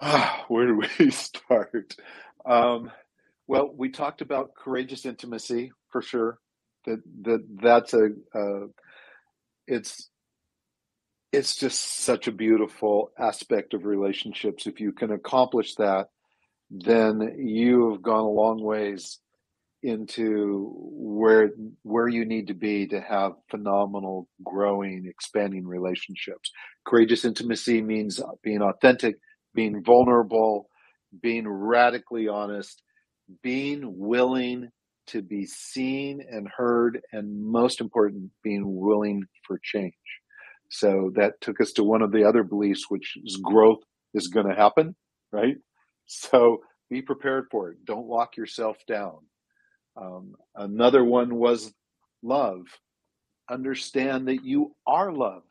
[0.48, 1.96] Where do we start?
[2.46, 2.90] Um,
[3.46, 6.38] well, we talked about courageous intimacy for sure.
[6.86, 8.66] That that that's a uh,
[9.66, 10.08] it's
[11.32, 14.66] it's just such a beautiful aspect of relationships.
[14.66, 16.08] If you can accomplish that,
[16.70, 19.18] then you have gone a long ways
[19.82, 21.50] into where
[21.82, 26.50] where you need to be to have phenomenal growing expanding relationships.
[26.84, 29.16] Courageous intimacy means being authentic
[29.54, 30.68] being vulnerable
[31.22, 32.82] being radically honest
[33.42, 34.68] being willing
[35.06, 39.94] to be seen and heard and most important being willing for change.
[40.70, 43.80] So that took us to one of the other beliefs which is growth
[44.14, 44.94] is going to happen
[45.32, 45.56] right?
[46.06, 46.58] So
[46.90, 47.84] be prepared for it.
[47.84, 49.18] Don't lock yourself down
[50.00, 51.72] um, another one was
[52.22, 52.66] love.
[53.50, 55.42] Understand that you are love.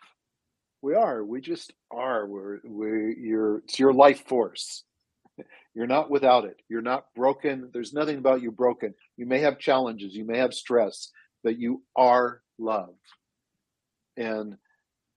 [0.82, 1.24] We are.
[1.24, 2.26] We just are.
[2.26, 4.84] We're, we you're, it's your life force.
[5.76, 6.60] You're not without it.
[6.70, 7.70] You're not broken.
[7.72, 8.96] There's nothing about you broken.
[9.16, 10.16] You may have challenges.
[10.16, 11.12] You may have stress,
[11.44, 12.96] but you are love.
[14.16, 14.58] And,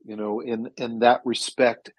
[0.04, 1.92] you know, in, in that respect,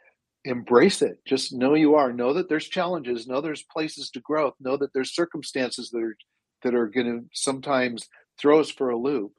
[0.45, 1.19] embrace it.
[1.25, 2.13] Just know you are.
[2.13, 3.27] Know that there's challenges.
[3.27, 4.53] Know there's places to grow.
[4.59, 6.17] Know that there's circumstances that are
[6.63, 8.08] that are going to sometimes
[8.39, 9.34] throw us for a loop.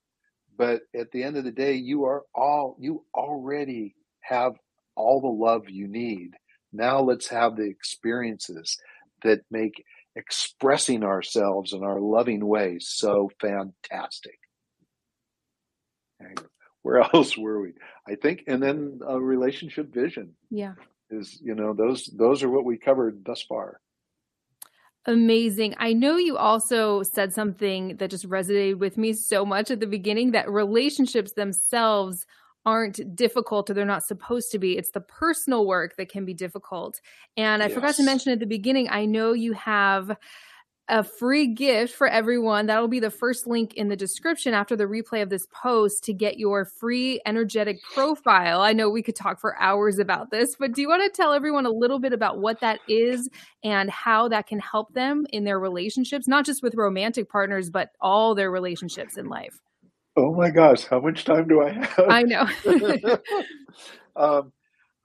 [0.56, 4.52] But at the end of the day, you are all, you already have
[4.94, 6.34] all the love you need.
[6.72, 8.78] Now let's have the experiences
[9.22, 14.38] that make expressing ourselves in our loving ways so fantastic.
[16.82, 17.72] Where else were we?
[18.06, 20.34] I think, and then a relationship vision.
[20.50, 20.74] Yeah.
[21.10, 23.80] Is, you know, those, those are what we covered thus far.
[25.06, 25.74] Amazing.
[25.78, 29.86] I know you also said something that just resonated with me so much at the
[29.86, 32.24] beginning that relationships themselves
[32.64, 34.78] aren't difficult or they're not supposed to be.
[34.78, 37.00] It's the personal work that can be difficult.
[37.36, 37.74] And I yes.
[37.74, 40.16] forgot to mention at the beginning, I know you have
[40.92, 42.66] a free gift for everyone.
[42.66, 46.12] That'll be the first link in the description after the replay of this post to
[46.12, 48.60] get your free energetic profile.
[48.60, 51.32] I know we could talk for hours about this, but do you want to tell
[51.32, 53.30] everyone a little bit about what that is
[53.64, 57.88] and how that can help them in their relationships, not just with romantic partners, but
[58.02, 59.58] all their relationships in life?
[60.14, 62.06] Oh my gosh, how much time do I have?
[62.06, 62.46] I know.
[64.16, 64.52] um,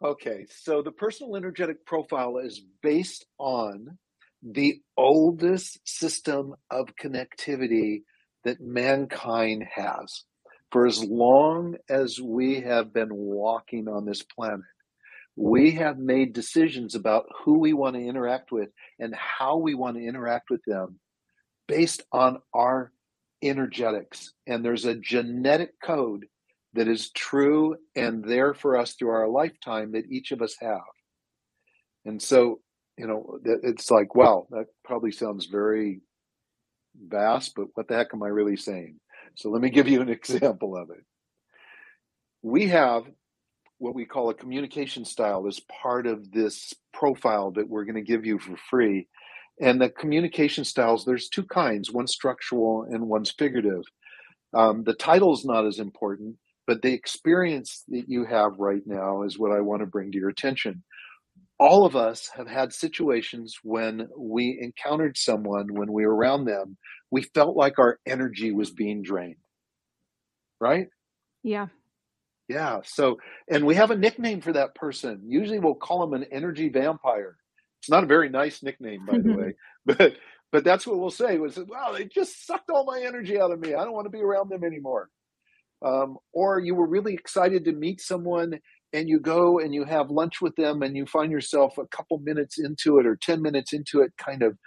[0.04, 3.98] okay, so the personal energetic profile is based on
[4.44, 8.04] the oldest system of connectivity
[8.44, 10.24] that mankind has.
[10.72, 14.62] For as long as we have been walking on this planet,
[15.36, 18.70] we have made decisions about who we want to interact with
[19.00, 21.00] and how we want to interact with them
[21.68, 22.92] based on our
[23.42, 24.34] energetics.
[24.48, 26.26] And there's a genetic code
[26.74, 30.82] that is true and there for us through our lifetime that each of us have.
[32.06, 32.60] And so
[32.98, 36.02] you know, it's like, wow, that probably sounds very
[37.08, 39.00] vast, but what the heck am I really saying?
[39.36, 41.04] So let me give you an example of it.
[42.42, 43.04] We have
[43.78, 48.02] what we call a communication style as part of this profile that we're going to
[48.02, 49.08] give you for free.
[49.62, 53.84] And the communication styles, there's two kinds one's structural and one's figurative.
[54.56, 59.38] Um, the title's not as important, but the experience that you have right now is
[59.38, 60.84] what I want to bring to your attention
[61.60, 66.78] all of us have had situations when we encountered someone, when we were around them,
[67.12, 69.38] we felt like our energy was being drained.
[70.60, 70.88] Right?
[71.44, 71.68] Yeah.
[72.48, 72.82] Yeah.
[72.84, 73.18] So,
[73.50, 75.22] and we have a nickname for that person.
[75.28, 77.38] Usually we'll call them an energy vampire.
[77.82, 79.54] It's not a very nice nickname, by the way,
[79.86, 80.14] but,
[80.52, 83.60] but that's what we'll say was, wow, they just sucked all my energy out of
[83.60, 83.74] me.
[83.74, 85.10] I don't want to be around them anymore.
[85.86, 88.60] Um, or you were really excited to meet someone
[88.94, 92.18] and you go and you have lunch with them and you find yourself a couple
[92.20, 94.58] minutes into it or 10 minutes into it kind of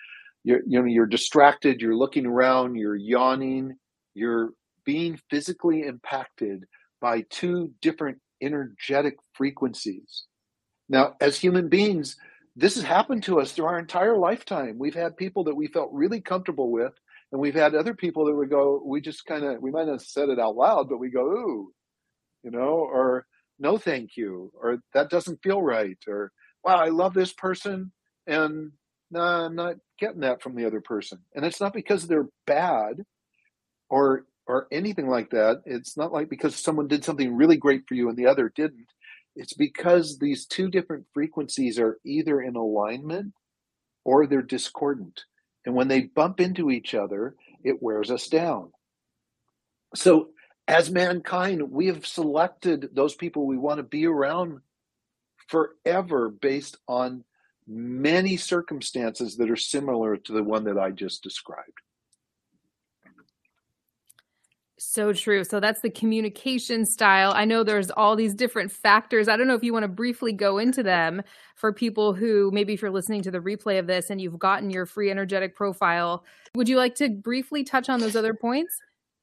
[0.45, 3.77] you're you know you're distracted you're looking around you're yawning
[4.15, 4.51] you're
[4.85, 6.65] being physically impacted
[7.01, 10.25] by two different energetic frequencies.
[10.89, 12.17] Now as human beings
[12.57, 14.77] this has happened to us through our entire lifetime.
[14.77, 16.93] We've had people that we felt really comfortable with
[17.33, 19.93] and we've had other people that would go we just kind of we might not
[19.93, 21.73] have said it out loud but we go ooh
[22.43, 23.27] you know or
[23.61, 26.33] no thank you or that doesn't feel right or
[26.65, 27.93] wow i love this person
[28.27, 28.73] and
[29.11, 31.19] nah, i'm not getting that from the other person.
[31.35, 33.05] And it's not because they're bad
[33.89, 35.63] or or anything like that.
[35.65, 38.89] It's not like because someone did something really great for you and the other didn't.
[39.37, 43.35] It's because these two different frequencies are either in alignment
[44.05, 45.23] or they're discordant.
[45.65, 48.73] And when they bump into each other it wears us down.
[49.95, 50.31] So
[50.71, 54.61] as mankind, we have selected those people we want to be around
[55.49, 57.25] forever based on
[57.67, 61.81] many circumstances that are similar to the one that I just described.
[64.79, 65.43] So true.
[65.43, 67.33] So that's the communication style.
[67.35, 69.27] I know there's all these different factors.
[69.27, 71.21] I don't know if you want to briefly go into them
[71.57, 74.71] for people who maybe if you're listening to the replay of this and you've gotten
[74.71, 76.25] your free energetic profile.
[76.55, 78.81] Would you like to briefly touch on those other points?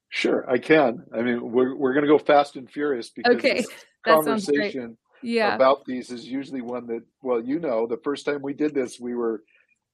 [0.10, 1.04] Sure, I can.
[1.13, 3.63] I mean, we're we're going to go fast and furious because okay.
[4.06, 5.56] conversation yeah.
[5.56, 9.00] about these is usually one that, well, you know, the first time we did this,
[9.00, 9.43] we were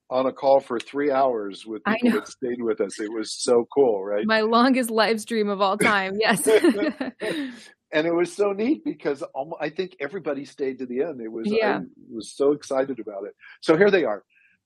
[0.09, 2.99] on a call for three hours with people that stayed with us.
[2.99, 4.25] It was so cool, right?
[4.25, 6.13] My longest live stream of all time.
[6.19, 6.45] Yes.
[7.91, 9.23] and it was so neat because
[9.59, 11.21] I think everybody stayed to the end.
[11.21, 11.79] It was yeah.
[11.79, 13.33] I was so excited about it.
[13.61, 14.23] So here they are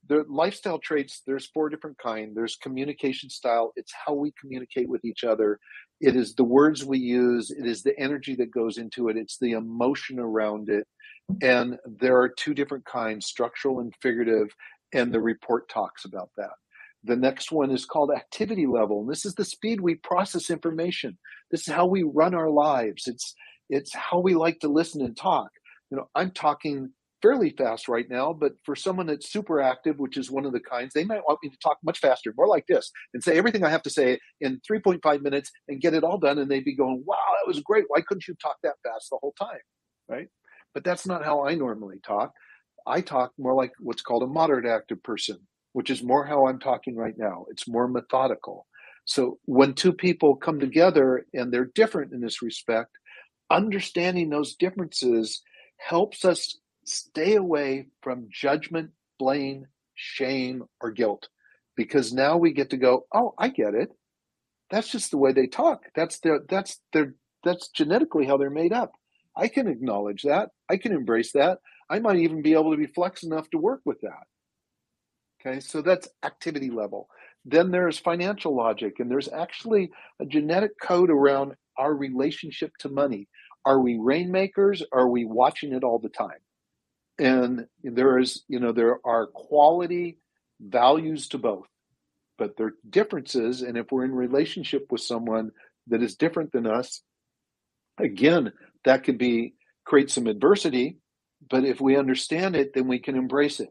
[0.08, 3.74] the lifestyle traits there's four different kind there's communication style.
[3.76, 5.60] It's how we communicate with each other.
[6.00, 7.52] It is the words we use.
[7.52, 9.18] It is the energy that goes into it.
[9.18, 10.88] It's the emotion around it.
[11.42, 14.50] And there are two different kinds structural and figurative
[14.94, 16.52] and the report talks about that.
[17.04, 21.18] The next one is called activity level and this is the speed we process information.
[21.52, 23.08] This is how we run our lives.
[23.08, 23.34] It's
[23.70, 25.50] it's how we like to listen and talk.
[25.90, 26.92] You know i'm talking
[27.22, 30.60] fairly fast right now, but for someone that's super active, which is one of the
[30.60, 33.64] kinds, they might want me to talk much faster, more like this, and say everything
[33.64, 36.38] I have to say in 3.5 minutes and get it all done.
[36.38, 37.86] And they'd be going, wow, that was great.
[37.88, 39.60] Why couldn't you talk that fast the whole time?
[40.08, 40.28] Right.
[40.74, 42.34] But that's not how I normally talk.
[42.86, 45.40] I talk more like what's called a moderate active person,
[45.74, 47.46] which is more how I'm talking right now.
[47.50, 48.68] It's more methodical.
[49.06, 52.92] So when two people come together and they're different in this respect,
[53.50, 55.42] understanding those differences
[55.78, 61.30] helps us stay away from judgment, blame, shame, or guilt.
[61.76, 63.92] Because now we get to go, oh, I get it.
[64.72, 65.84] That's just the way they talk.
[65.96, 67.14] That's their that's their
[67.44, 68.94] that's genetically how they're made up.
[69.36, 70.50] I can acknowledge that.
[70.70, 71.60] I can embrace that.
[71.90, 74.26] I might even be able to be flex enough to work with that.
[75.40, 77.10] Okay, so that's activity level.
[77.46, 83.30] then there's financial logic, and there's actually a genetic code around our relationship to money.
[83.64, 84.84] Are we rainmakers?
[84.92, 86.40] Are we watching it all the time?
[87.20, 90.20] And there is, you know, there are quality
[90.60, 91.68] values to both,
[92.38, 93.62] but there are differences.
[93.62, 95.52] And if we're in relationship with someone
[95.88, 97.02] that is different than us,
[98.00, 98.52] again,
[98.86, 99.56] that could be
[99.86, 101.00] create some adversity.
[101.50, 103.70] But if we understand it, then we can embrace it.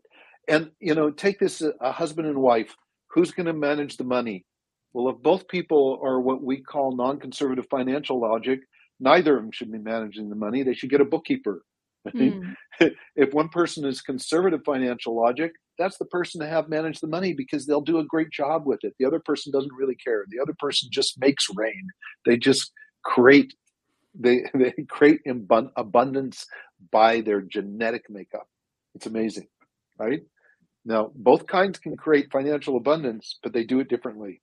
[0.48, 2.74] And you know, take this a husband and wife.
[3.10, 4.44] Who's going to manage the money?
[4.92, 8.60] Well, if both people are what we call non-conservative financial logic,
[8.98, 10.62] neither of them should be managing the money.
[10.62, 11.62] They should get a bookkeeper.
[12.14, 12.54] Mm.
[13.16, 17.34] if one person is conservative financial logic, that's the person to have manage the money
[17.34, 18.94] because they'll do a great job with it.
[18.98, 20.24] The other person doesn't really care.
[20.28, 21.88] The other person just makes rain.
[22.24, 22.72] They just
[23.04, 23.54] create
[24.18, 26.46] they they create abundance
[26.90, 28.48] by their genetic makeup.
[28.94, 29.48] It's amazing,
[29.98, 30.22] right?
[30.84, 34.40] Now, both kinds can create financial abundance, but they do it differently.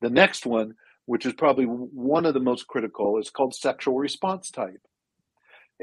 [0.00, 0.74] The next one,
[1.06, 4.80] which is probably one of the most critical, is called sexual response type.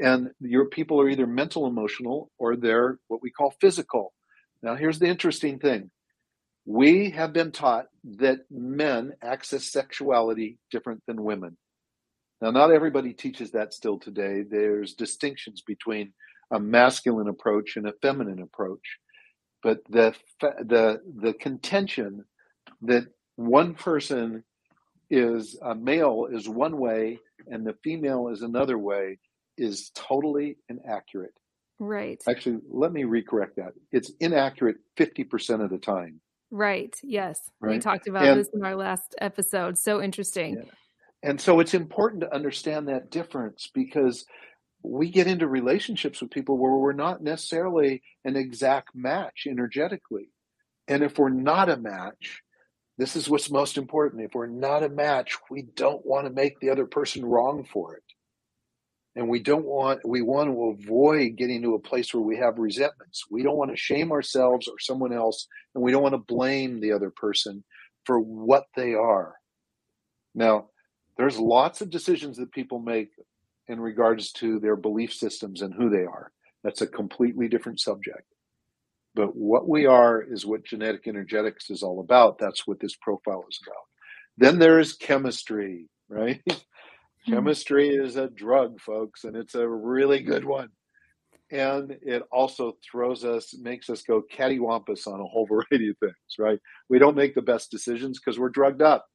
[0.02, 4.12] And your people are either mental emotional or they're what we call physical.
[4.62, 5.90] Now, here's the interesting thing
[6.66, 7.86] we have been taught
[8.18, 11.56] that men access sexuality different than women.
[12.40, 14.42] Now, not everybody teaches that still today.
[14.48, 16.12] There's distinctions between
[16.50, 18.98] a masculine approach and a feminine approach.
[19.62, 22.24] But the the the contention
[22.82, 23.04] that
[23.36, 24.44] one person
[25.10, 29.18] is a male is one way and the female is another way
[29.60, 31.34] is totally inaccurate.
[31.78, 32.20] Right.
[32.28, 33.72] Actually, let me recorrect that.
[33.92, 36.20] It's inaccurate 50% of the time.
[36.50, 36.94] Right.
[37.02, 37.40] Yes.
[37.60, 37.72] Right?
[37.72, 39.78] We talked about and, this in our last episode.
[39.78, 40.56] So interesting.
[40.56, 40.70] Yeah.
[41.22, 44.24] And so it's important to understand that difference because
[44.82, 50.30] we get into relationships with people where we're not necessarily an exact match energetically.
[50.88, 52.42] And if we're not a match,
[52.98, 54.22] this is what's most important.
[54.22, 57.94] If we're not a match, we don't want to make the other person wrong for
[57.96, 58.02] it.
[59.16, 62.58] And we don't want, we want to avoid getting to a place where we have
[62.58, 63.24] resentments.
[63.28, 66.80] We don't want to shame ourselves or someone else, and we don't want to blame
[66.80, 67.64] the other person
[68.04, 69.34] for what they are.
[70.34, 70.68] Now,
[71.16, 73.10] there's lots of decisions that people make
[73.68, 76.32] in regards to their belief systems and who they are.
[76.62, 78.24] That's a completely different subject.
[79.14, 82.38] But what we are is what genetic energetics is all about.
[82.38, 83.82] That's what this profile is about.
[84.38, 86.42] Then there is chemistry, right?
[87.22, 87.34] Mm-hmm.
[87.34, 90.68] Chemistry is a drug, folks, and it's a really good one.
[91.52, 96.14] And it also throws us, makes us go cattywampus on a whole variety of things,
[96.38, 96.58] right?
[96.88, 99.06] We don't make the best decisions because we're drugged up.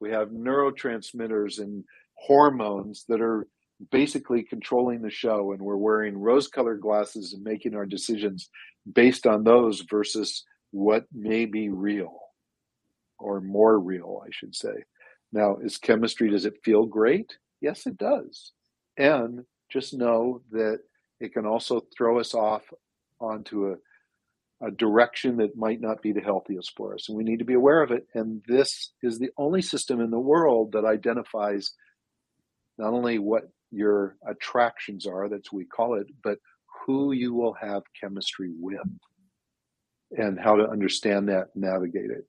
[0.00, 1.84] We have neurotransmitters and
[2.14, 3.46] hormones that are
[3.90, 8.48] basically controlling the show, and we're wearing rose colored glasses and making our decisions
[8.92, 12.18] based on those versus what may be real
[13.18, 14.84] or more real, I should say.
[15.32, 17.36] Now, is chemistry, does it feel great?
[17.62, 18.52] Yes, it does.
[18.98, 20.80] And just know that
[21.20, 22.62] it can also throw us off
[23.20, 23.76] onto a
[24.62, 27.08] a direction that might not be the healthiest for us.
[27.08, 28.06] And we need to be aware of it.
[28.14, 31.72] And this is the only system in the world that identifies
[32.78, 36.38] not only what your attractions are, that's what we call it, but
[36.86, 38.78] who you will have chemistry with
[40.12, 42.26] and how to understand that, navigate it.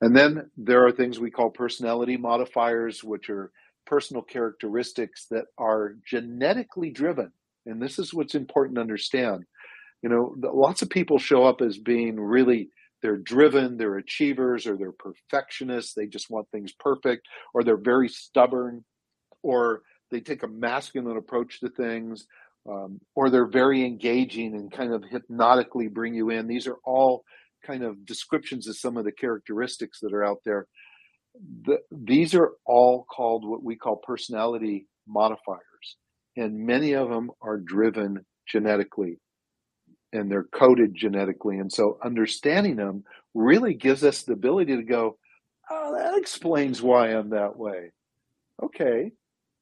[0.00, 3.50] And then there are things we call personality modifiers, which are
[3.86, 7.32] personal characteristics that are genetically driven.
[7.64, 9.44] And this is what's important to understand.
[10.02, 12.68] You know lots of people show up as being really
[13.02, 18.08] they're driven they're achievers or they're perfectionists they just want things perfect or they're very
[18.08, 18.84] stubborn
[19.42, 19.80] or
[20.10, 22.26] they take a masculine approach to things
[22.68, 26.46] um, or they're very engaging and kind of hypnotically bring you in.
[26.46, 27.24] These are all
[27.64, 30.66] kind of descriptions of some of the characteristics that are out there
[31.64, 35.60] the, these are all called what we call personality modifiers
[36.36, 39.18] and many of them are driven genetically
[40.12, 41.58] and they're coded genetically.
[41.58, 45.18] And so understanding them really gives us the ability to go,
[45.70, 47.92] oh, that explains why I'm that way.
[48.62, 49.12] Okay,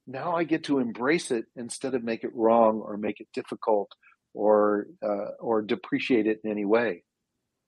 [0.07, 3.91] now I get to embrace it instead of make it wrong or make it difficult
[4.33, 7.03] or uh, or depreciate it in any way.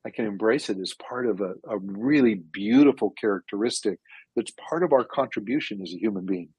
[0.07, 3.99] I can embrace it as part of a, a really beautiful characteristic
[4.37, 6.51] that's part of our contribution as a human being.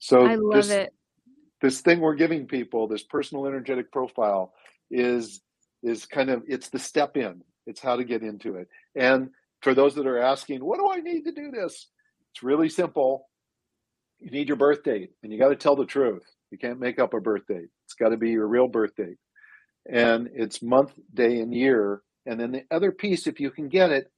[0.00, 0.92] So I love this, it
[1.62, 4.52] this thing we're giving people, this personal energetic profile,
[4.90, 5.40] is
[5.82, 7.42] is kind of it's the step in.
[7.66, 8.68] It's how to get into it.
[8.94, 9.30] And
[9.62, 11.88] for those that are asking, what do I need to do this?
[12.32, 13.28] It's really simple.
[14.18, 16.24] You need your birth date, and you got to tell the truth.
[16.50, 17.68] You can't make up a birth date.
[17.86, 19.16] It's got to be your real birth date,
[19.90, 23.90] and it's month, day, and year And then the other piece, if you can get
[23.90, 24.10] it,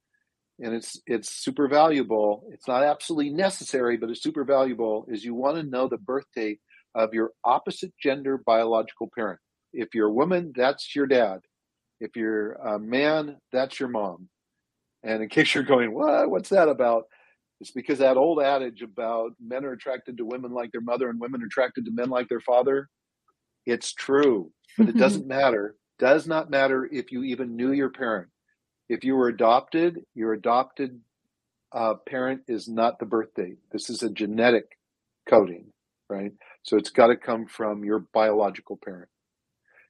[0.59, 2.49] and it's it's super valuable.
[2.53, 5.05] It's not absolutely necessary, but it's super valuable.
[5.09, 6.61] Is you want to know the birth date
[6.95, 9.39] of your opposite gender biological parent.
[9.73, 11.41] If you're a woman, that's your dad.
[12.01, 14.29] If you're a man, that's your mom.
[15.03, 16.31] And in case you're going, what?
[16.31, 17.05] What's that about?
[17.61, 21.21] It's because that old adage about men are attracted to women like their mother and
[21.21, 22.89] women are attracted to men like their father.
[23.65, 25.77] It's true, but it doesn't matter.
[25.99, 28.29] Does not matter if you even knew your parent.
[28.89, 31.01] If you were adopted, your adopted
[31.73, 33.59] uh, parent is not the birth date.
[33.73, 34.79] This is a genetic
[35.29, 35.73] coding,
[36.09, 36.33] right?
[36.63, 39.09] So it's got to come from your biological parent.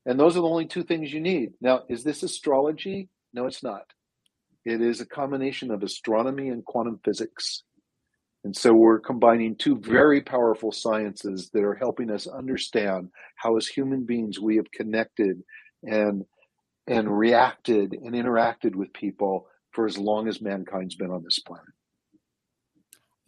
[0.05, 1.55] And those are the only two things you need.
[1.61, 3.09] Now, is this astrology?
[3.34, 3.93] No, it's not.
[4.64, 7.64] It is a combination of astronomy and quantum physics.
[8.47, 13.66] And so we're combining two very powerful sciences that are helping us understand how, as
[13.66, 15.42] human beings, we have connected
[15.82, 16.24] and
[16.86, 21.66] and reacted and interacted with people for as long as mankind's been on this planet.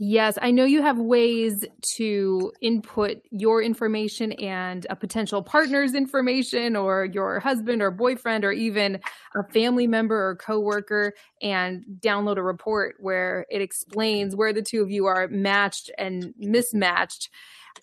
[0.01, 1.65] Yes, I know you have ways
[1.97, 8.53] to input your information and a potential partner's information or your husband or boyfriend or
[8.53, 9.01] even
[9.35, 14.83] a family member or coworker and download a report where it explains where the two
[14.83, 17.29] of you are matched and mismatched.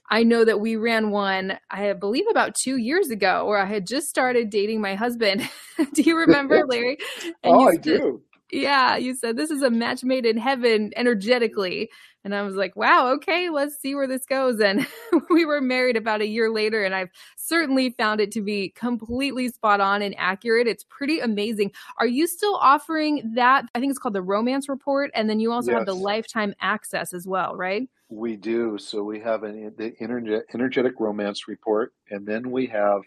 [0.10, 3.86] I know that we ran one, I believe about two years ago, where I had
[3.86, 5.50] just started dating my husband.
[5.94, 6.98] do you remember, Larry?
[7.44, 8.22] And oh, I do
[8.56, 11.90] yeah, you said this is a match made in heaven energetically.
[12.24, 14.60] And I was like, wow, okay, let's see where this goes.
[14.60, 14.88] And
[15.30, 19.50] we were married about a year later, and I've certainly found it to be completely
[19.50, 20.68] spot on and accurate.
[20.68, 21.72] It's pretty amazing.
[22.00, 23.66] Are you still offering that?
[23.76, 25.12] I think it's called the Romance Report.
[25.14, 25.80] And then you also yes.
[25.80, 27.88] have the Lifetime Access as well, right?
[28.10, 28.78] We do.
[28.80, 29.94] So we have an the
[30.54, 33.02] energetic romance report, and then we have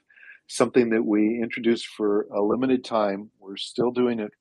[0.48, 3.30] something that we introduced for a limited time.
[3.40, 4.32] We're still doing it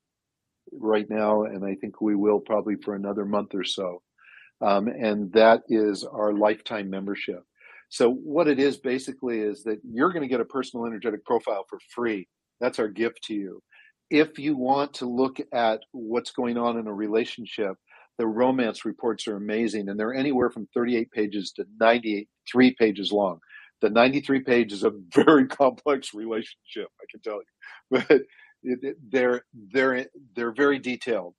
[0.72, 4.02] right now, and I think we will probably for another month or so.
[4.60, 7.44] Um, and that is our lifetime membership.
[7.90, 11.64] So what it is basically is that you're going to get a personal energetic profile
[11.68, 12.28] for free.
[12.60, 13.62] That's our gift to you.
[14.10, 17.76] If you want to look at what's going on in a relationship,
[18.18, 23.38] the romance reports are amazing and they're anywhere from 38 pages to 93 pages long.
[23.80, 27.44] The 93 page is a very complex relationship, I can tell you.
[27.90, 28.22] But
[28.62, 29.42] they're
[29.72, 31.34] they're they're very detailed.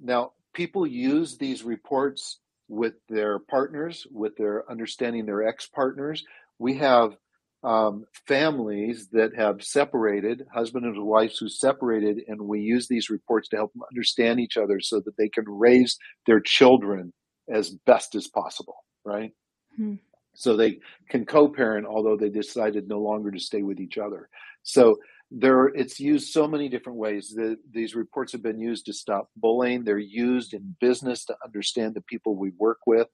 [0.00, 6.24] Now, people use these reports with their partners, with their understanding their ex partners.
[6.58, 7.16] We have
[7.62, 13.48] um, families that have separated, husband and wives who separated, and we use these reports
[13.48, 17.12] to help them understand each other so that they can raise their children
[17.52, 19.32] as best as possible, right?
[19.76, 19.96] Hmm.
[20.34, 20.78] So they
[21.08, 24.28] can co parent, although they decided no longer to stay with each other.
[24.62, 24.96] So
[25.30, 29.30] there it's used so many different ways the, these reports have been used to stop
[29.36, 29.84] bullying.
[29.84, 33.06] They're used in business to understand the people we work with.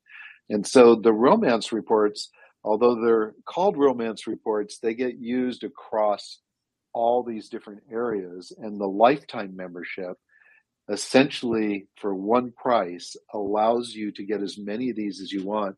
[0.49, 2.31] And so the romance reports
[2.65, 6.41] although they're called romance reports they get used across
[6.95, 8.53] all these different areas.
[8.57, 10.17] And the lifetime membership
[10.89, 15.77] essentially for one price allows you to get as many of these as you want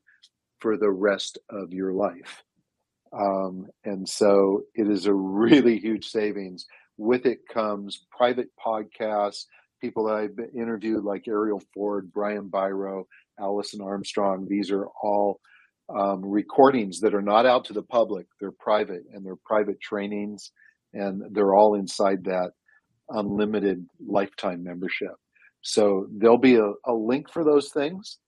[0.60, 2.44] for the rest of your life
[3.12, 6.66] um, and so it is a really huge savings.
[6.96, 9.44] With it comes private podcasts,
[9.80, 13.04] people that I've interviewed like Arielle Ford, Brian Byro,
[13.38, 14.46] Alison Armstrong.
[14.48, 15.40] These are all
[15.96, 18.26] um, recordings that are not out to the public.
[18.40, 20.50] They're private and they're private trainings,
[20.92, 22.50] and they're all inside that
[23.10, 25.14] unlimited lifetime membership.
[25.62, 28.18] So there'll be a, a link for those things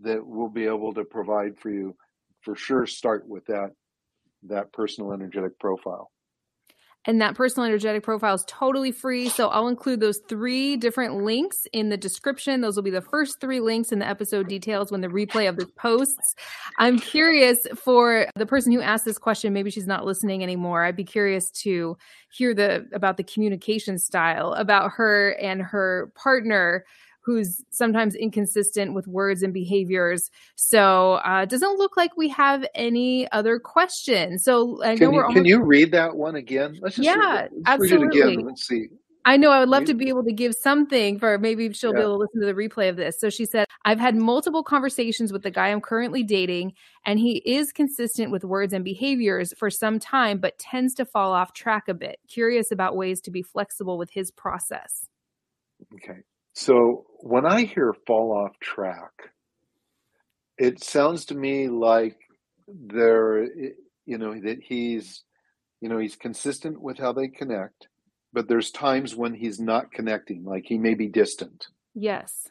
[0.00, 1.94] that we'll be able to provide for you.
[2.42, 3.70] For sure, start with that
[4.48, 6.10] that personal energetic profile.
[7.08, 9.28] And that personal energetic profile is totally free.
[9.28, 12.60] So I'll include those three different links in the description.
[12.60, 15.54] Those will be the first three links in the episode details when the replay of
[15.54, 16.34] this posts.
[16.78, 20.84] I'm curious for the person who asked this question, maybe she's not listening anymore.
[20.84, 21.96] I'd be curious to
[22.32, 26.84] hear the about the communication style, about her and her partner
[27.26, 30.30] who's sometimes inconsistent with words and behaviors.
[30.54, 34.44] So uh, it doesn't look like we have any other questions.
[34.44, 35.14] So I know can we're.
[35.14, 35.34] You, almost...
[35.34, 36.78] Can you read that one again?
[36.80, 38.06] Let's just yeah, read, absolutely.
[38.06, 38.46] Read it again.
[38.46, 38.86] Let's see.
[39.24, 41.96] I know I would love to be able to give something for maybe she'll yeah.
[41.96, 43.18] be able to listen to the replay of this.
[43.18, 46.74] So she said, I've had multiple conversations with the guy I'm currently dating,
[47.04, 51.32] and he is consistent with words and behaviors for some time, but tends to fall
[51.32, 52.20] off track a bit.
[52.28, 55.08] Curious about ways to be flexible with his process.
[55.94, 56.20] Okay.
[56.56, 59.12] So when I hear fall off track,
[60.56, 62.16] it sounds to me like
[62.66, 63.44] there,
[64.06, 65.22] you know, that he's,
[65.82, 67.88] you know, he's consistent with how they connect,
[68.32, 71.66] but there's times when he's not connecting, like he may be distant.
[71.94, 72.48] Yes.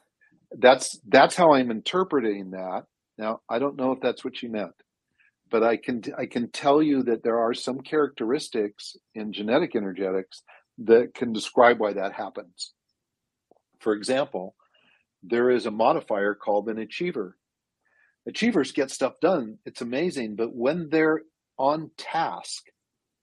[0.51, 2.83] That's that's how I'm interpreting that.
[3.17, 4.75] Now, I don't know if that's what you meant,
[5.49, 10.43] but I can I can tell you that there are some characteristics in genetic energetics
[10.77, 12.75] that can describe why that happens.
[13.79, 14.55] For example,
[15.23, 17.37] there is a modifier called an achiever.
[18.27, 19.59] Achievers get stuff done.
[19.65, 21.21] It's amazing, but when they're
[21.57, 22.63] on task,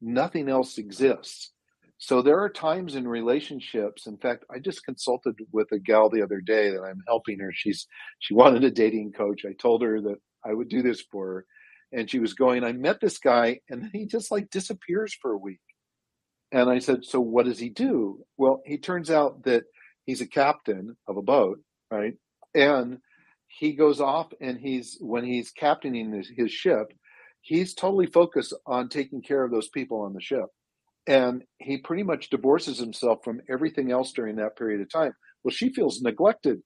[0.00, 1.52] nothing else exists.
[1.98, 4.08] So there are times in relationships.
[4.08, 7.52] In fact, I just consulted with a gal the other day that I'm helping her.
[7.54, 7.86] She's
[8.18, 9.44] she wanted a dating coach.
[9.44, 11.46] I told her that I would do this for her,
[11.92, 12.64] and she was going.
[12.64, 15.60] I met this guy, and he just like disappears for a week.
[16.50, 19.64] And I said, "So what does he do?" Well, he turns out that
[20.04, 22.14] he's a captain of a boat, right?
[22.54, 22.98] And
[23.46, 26.92] he goes off, and he's when he's captaining his, his ship,
[27.40, 30.46] he's totally focused on taking care of those people on the ship.
[31.06, 35.12] And he pretty much divorces himself from everything else during that period of time.
[35.42, 36.62] Well she feels neglected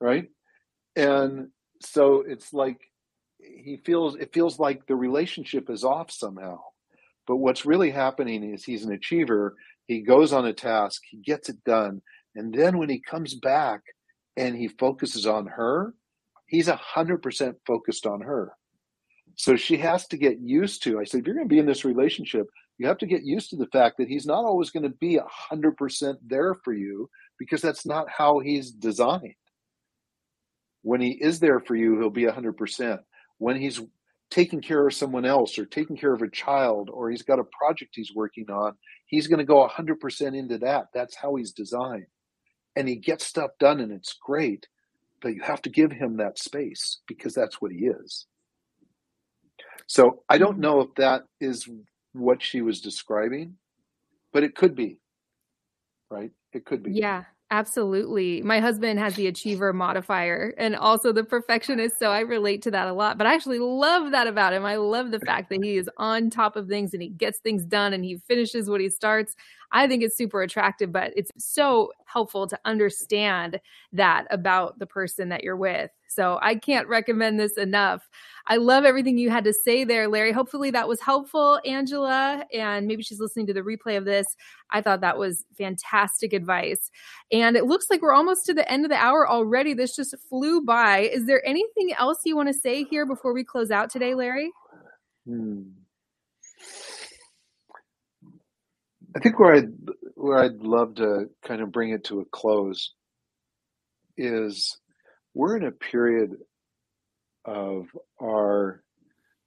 [0.00, 0.28] right?
[0.96, 1.48] And
[1.82, 2.78] so it's like
[3.38, 6.58] he feels it feels like the relationship is off somehow.
[7.26, 9.54] But what's really happening is he's an achiever.
[9.86, 11.02] He goes on a task.
[11.08, 12.02] He gets it done
[12.34, 13.80] and then when he comes back
[14.36, 15.94] and he focuses on her
[16.46, 18.52] he's a hundred percent focused on her
[19.36, 21.66] so she has to get used to i said if you're going to be in
[21.66, 22.46] this relationship
[22.80, 25.20] you have to get used to the fact that he's not always going to be
[25.52, 29.34] 100% there for you because that's not how he's designed.
[30.80, 33.00] When he is there for you, he'll be 100%.
[33.36, 33.82] When he's
[34.30, 37.44] taking care of someone else or taking care of a child or he's got a
[37.44, 38.72] project he's working on,
[39.08, 40.86] he's going to go 100% into that.
[40.94, 42.06] That's how he's designed.
[42.76, 44.66] And he gets stuff done and it's great,
[45.20, 48.26] but you have to give him that space because that's what he is.
[49.86, 50.60] So I don't mm-hmm.
[50.60, 51.68] know if that is
[52.12, 53.56] what she was describing,
[54.32, 54.98] but it could be,
[56.10, 56.30] right?
[56.52, 56.92] It could be.
[56.92, 58.42] Yeah, absolutely.
[58.42, 61.98] My husband has the achiever modifier and also the perfectionist.
[61.98, 63.18] So I relate to that a lot.
[63.18, 64.64] But I actually love that about him.
[64.64, 67.64] I love the fact that he is on top of things and he gets things
[67.64, 69.34] done and he finishes what he starts.
[69.72, 73.60] I think it's super attractive, but it's so helpful to understand
[73.92, 75.90] that about the person that you're with.
[76.08, 78.08] So I can't recommend this enough.
[78.48, 80.32] I love everything you had to say there, Larry.
[80.32, 82.44] Hopefully that was helpful, Angela.
[82.52, 84.26] And maybe she's listening to the replay of this.
[84.70, 86.90] I thought that was fantastic advice.
[87.30, 89.72] And it looks like we're almost to the end of the hour already.
[89.72, 91.00] This just flew by.
[91.00, 94.50] Is there anything else you want to say here before we close out today, Larry?
[95.26, 95.62] Hmm.
[99.16, 99.72] I think where I'd
[100.14, 102.94] where I'd love to kind of bring it to a close
[104.16, 104.78] is
[105.34, 106.36] we're in a period
[107.44, 107.86] of
[108.22, 108.82] our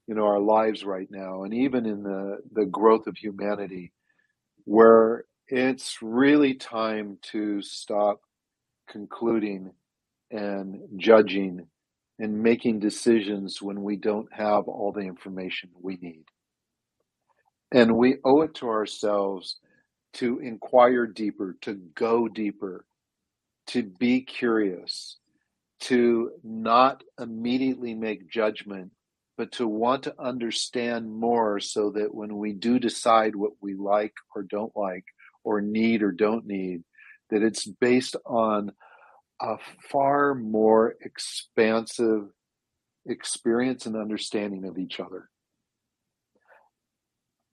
[0.07, 3.91] you know our lives right now and even in the the growth of humanity
[4.65, 8.21] where it's really time to stop
[8.89, 9.71] concluding
[10.31, 11.67] and judging
[12.19, 16.25] and making decisions when we don't have all the information we need
[17.73, 19.57] and we owe it to ourselves
[20.13, 22.85] to inquire deeper to go deeper
[23.67, 25.17] to be curious
[25.79, 28.91] to not immediately make judgment,
[29.37, 34.13] but to want to understand more so that when we do decide what we like
[34.33, 35.03] or don't like,
[35.43, 36.83] or need or don't need,
[37.29, 38.71] that it's based on
[39.41, 39.57] a
[39.91, 42.29] far more expansive
[43.05, 45.29] experience and understanding of each other.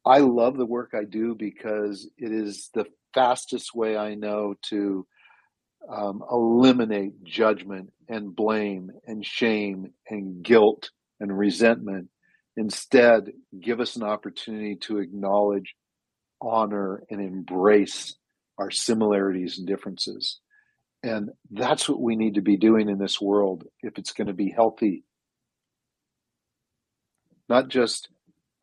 [0.05, 5.07] I love the work I do because it is the fastest way I know to
[5.88, 12.09] um, eliminate judgment and blame and shame and guilt and resentment.
[12.57, 15.74] Instead, give us an opportunity to acknowledge,
[16.40, 18.16] honor, and embrace
[18.59, 20.40] our similarities and differences.
[21.03, 24.34] And that's what we need to be doing in this world if it's going to
[24.34, 25.05] be healthy.
[27.48, 28.09] Not just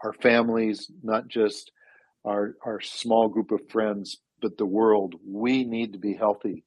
[0.03, 1.71] our families, not just
[2.25, 5.15] our, our small group of friends, but the world.
[5.25, 6.63] We need to be healthy.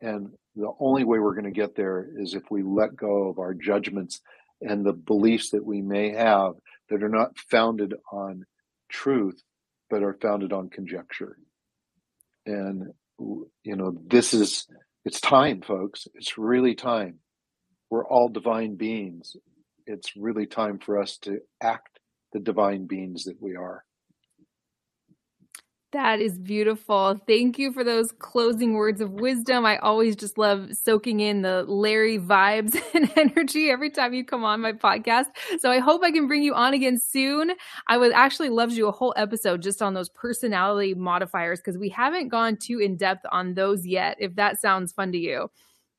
[0.00, 3.38] And the only way we're going to get there is if we let go of
[3.38, 4.20] our judgments
[4.60, 6.54] and the beliefs that we may have
[6.88, 8.44] that are not founded on
[8.88, 9.42] truth,
[9.90, 11.36] but are founded on conjecture.
[12.46, 14.66] And, you know, this is,
[15.04, 16.06] it's time, folks.
[16.14, 17.18] It's really time.
[17.90, 19.36] We're all divine beings.
[19.86, 21.95] It's really time for us to act
[22.36, 23.82] the divine beings that we are.
[25.92, 27.18] That is beautiful.
[27.26, 29.64] Thank you for those closing words of wisdom.
[29.64, 34.44] I always just love soaking in the Larry vibes and energy every time you come
[34.44, 35.26] on my podcast.
[35.60, 37.52] So I hope I can bring you on again soon.
[37.86, 41.78] I would actually love to do a whole episode just on those personality modifiers because
[41.78, 44.18] we haven't gone too in depth on those yet.
[44.20, 45.50] If that sounds fun to you,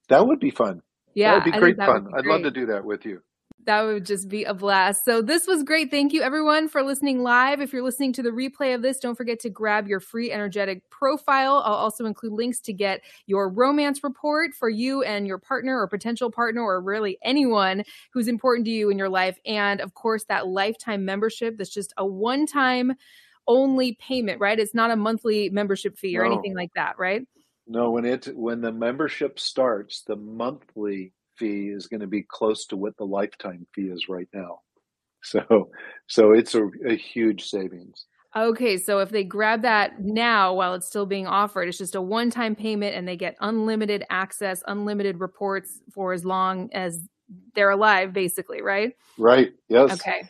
[0.09, 0.83] that would be fun.
[1.15, 2.03] Yeah, that would be great fun.
[2.03, 3.23] Be I'd love to do that with you.
[3.67, 5.03] That would just be a blast.
[5.03, 5.91] So this was great.
[5.91, 7.59] Thank you everyone for listening live.
[7.59, 10.89] If you're listening to the replay of this, don't forget to grab your free energetic
[10.89, 11.61] profile.
[11.65, 15.85] I'll also include links to get your romance report for you and your partner or
[15.89, 19.37] potential partner or really anyone who's important to you in your life.
[19.45, 22.93] And of course, that lifetime membership that's just a one-time
[23.47, 24.57] only payment, right?
[24.57, 26.31] It's not a monthly membership fee or no.
[26.31, 27.27] anything like that, right?
[27.67, 32.65] No, when it when the membership starts, the monthly fee is going to be close
[32.67, 34.59] to what the lifetime fee is right now.
[35.23, 35.71] So,
[36.05, 38.05] so it's a, a huge savings.
[38.35, 42.01] Okay, so if they grab that now while it's still being offered, it's just a
[42.01, 47.01] one time payment and they get unlimited access, unlimited reports for as long as
[47.55, 48.95] they're alive, basically, right?
[49.17, 49.91] Right, yes.
[49.93, 50.21] Okay.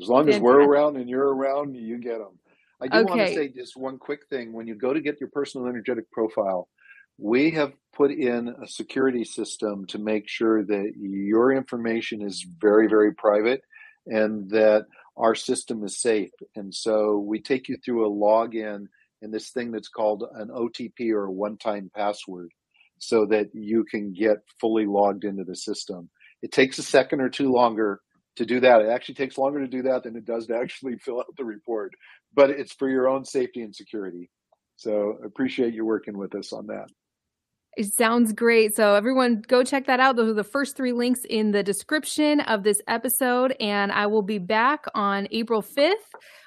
[0.00, 0.36] As long Fantastic.
[0.36, 2.38] as we're around and you're around, you get them.
[2.80, 3.04] I do okay.
[3.04, 4.52] want to say just one quick thing.
[4.52, 6.68] When you go to get your personal energetic profile,
[7.20, 12.88] we have put in a security system to make sure that your information is very,
[12.88, 13.62] very private
[14.06, 16.30] and that our system is safe.
[16.56, 18.86] And so we take you through a login
[19.22, 22.50] and this thing that's called an OTP or a one time password
[22.98, 26.08] so that you can get fully logged into the system.
[26.42, 28.00] It takes a second or two longer
[28.36, 28.80] to do that.
[28.80, 31.44] It actually takes longer to do that than it does to actually fill out the
[31.44, 31.92] report,
[32.32, 34.30] but it's for your own safety and security.
[34.76, 36.88] So appreciate you working with us on that.
[37.76, 38.74] It sounds great.
[38.74, 40.16] So, everyone, go check that out.
[40.16, 43.54] Those are the first three links in the description of this episode.
[43.60, 45.92] And I will be back on April 5th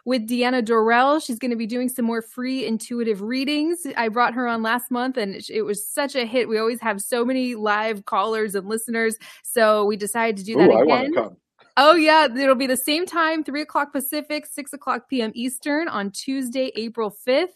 [0.04, 1.24] with Deanna Dorrell.
[1.24, 3.88] She's going to be doing some more free intuitive readings.
[3.96, 6.50] I brought her on last month and it was such a hit.
[6.50, 9.16] We always have so many live callers and listeners.
[9.44, 11.14] So, we decided to do that Ooh, again.
[11.78, 12.26] Oh, yeah.
[12.26, 15.32] It'll be the same time, 3 o'clock Pacific, 6 o'clock p.m.
[15.34, 17.48] Eastern on Tuesday, April 5th.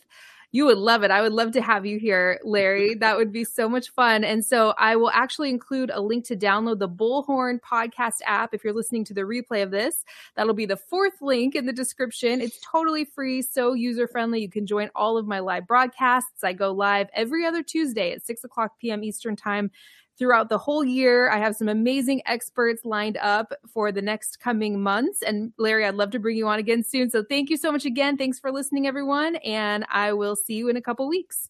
[0.51, 1.11] You would love it.
[1.11, 2.95] I would love to have you here, Larry.
[3.07, 4.23] That would be so much fun.
[4.23, 8.63] And so I will actually include a link to download the Bullhorn podcast app if
[8.63, 10.03] you're listening to the replay of this.
[10.35, 12.41] That'll be the fourth link in the description.
[12.41, 14.41] It's totally free, so user friendly.
[14.41, 16.43] You can join all of my live broadcasts.
[16.43, 19.03] I go live every other Tuesday at 6 o'clock p.m.
[19.03, 19.71] Eastern Time
[20.17, 21.29] throughout the whole year.
[21.29, 25.21] I have some amazing experts lined up for the next coming months.
[25.21, 27.09] And Larry, I'd love to bring you on again soon.
[27.09, 28.17] So thank you so much again.
[28.17, 29.35] Thanks for listening, everyone.
[29.37, 31.49] And I will see you in a couple weeks.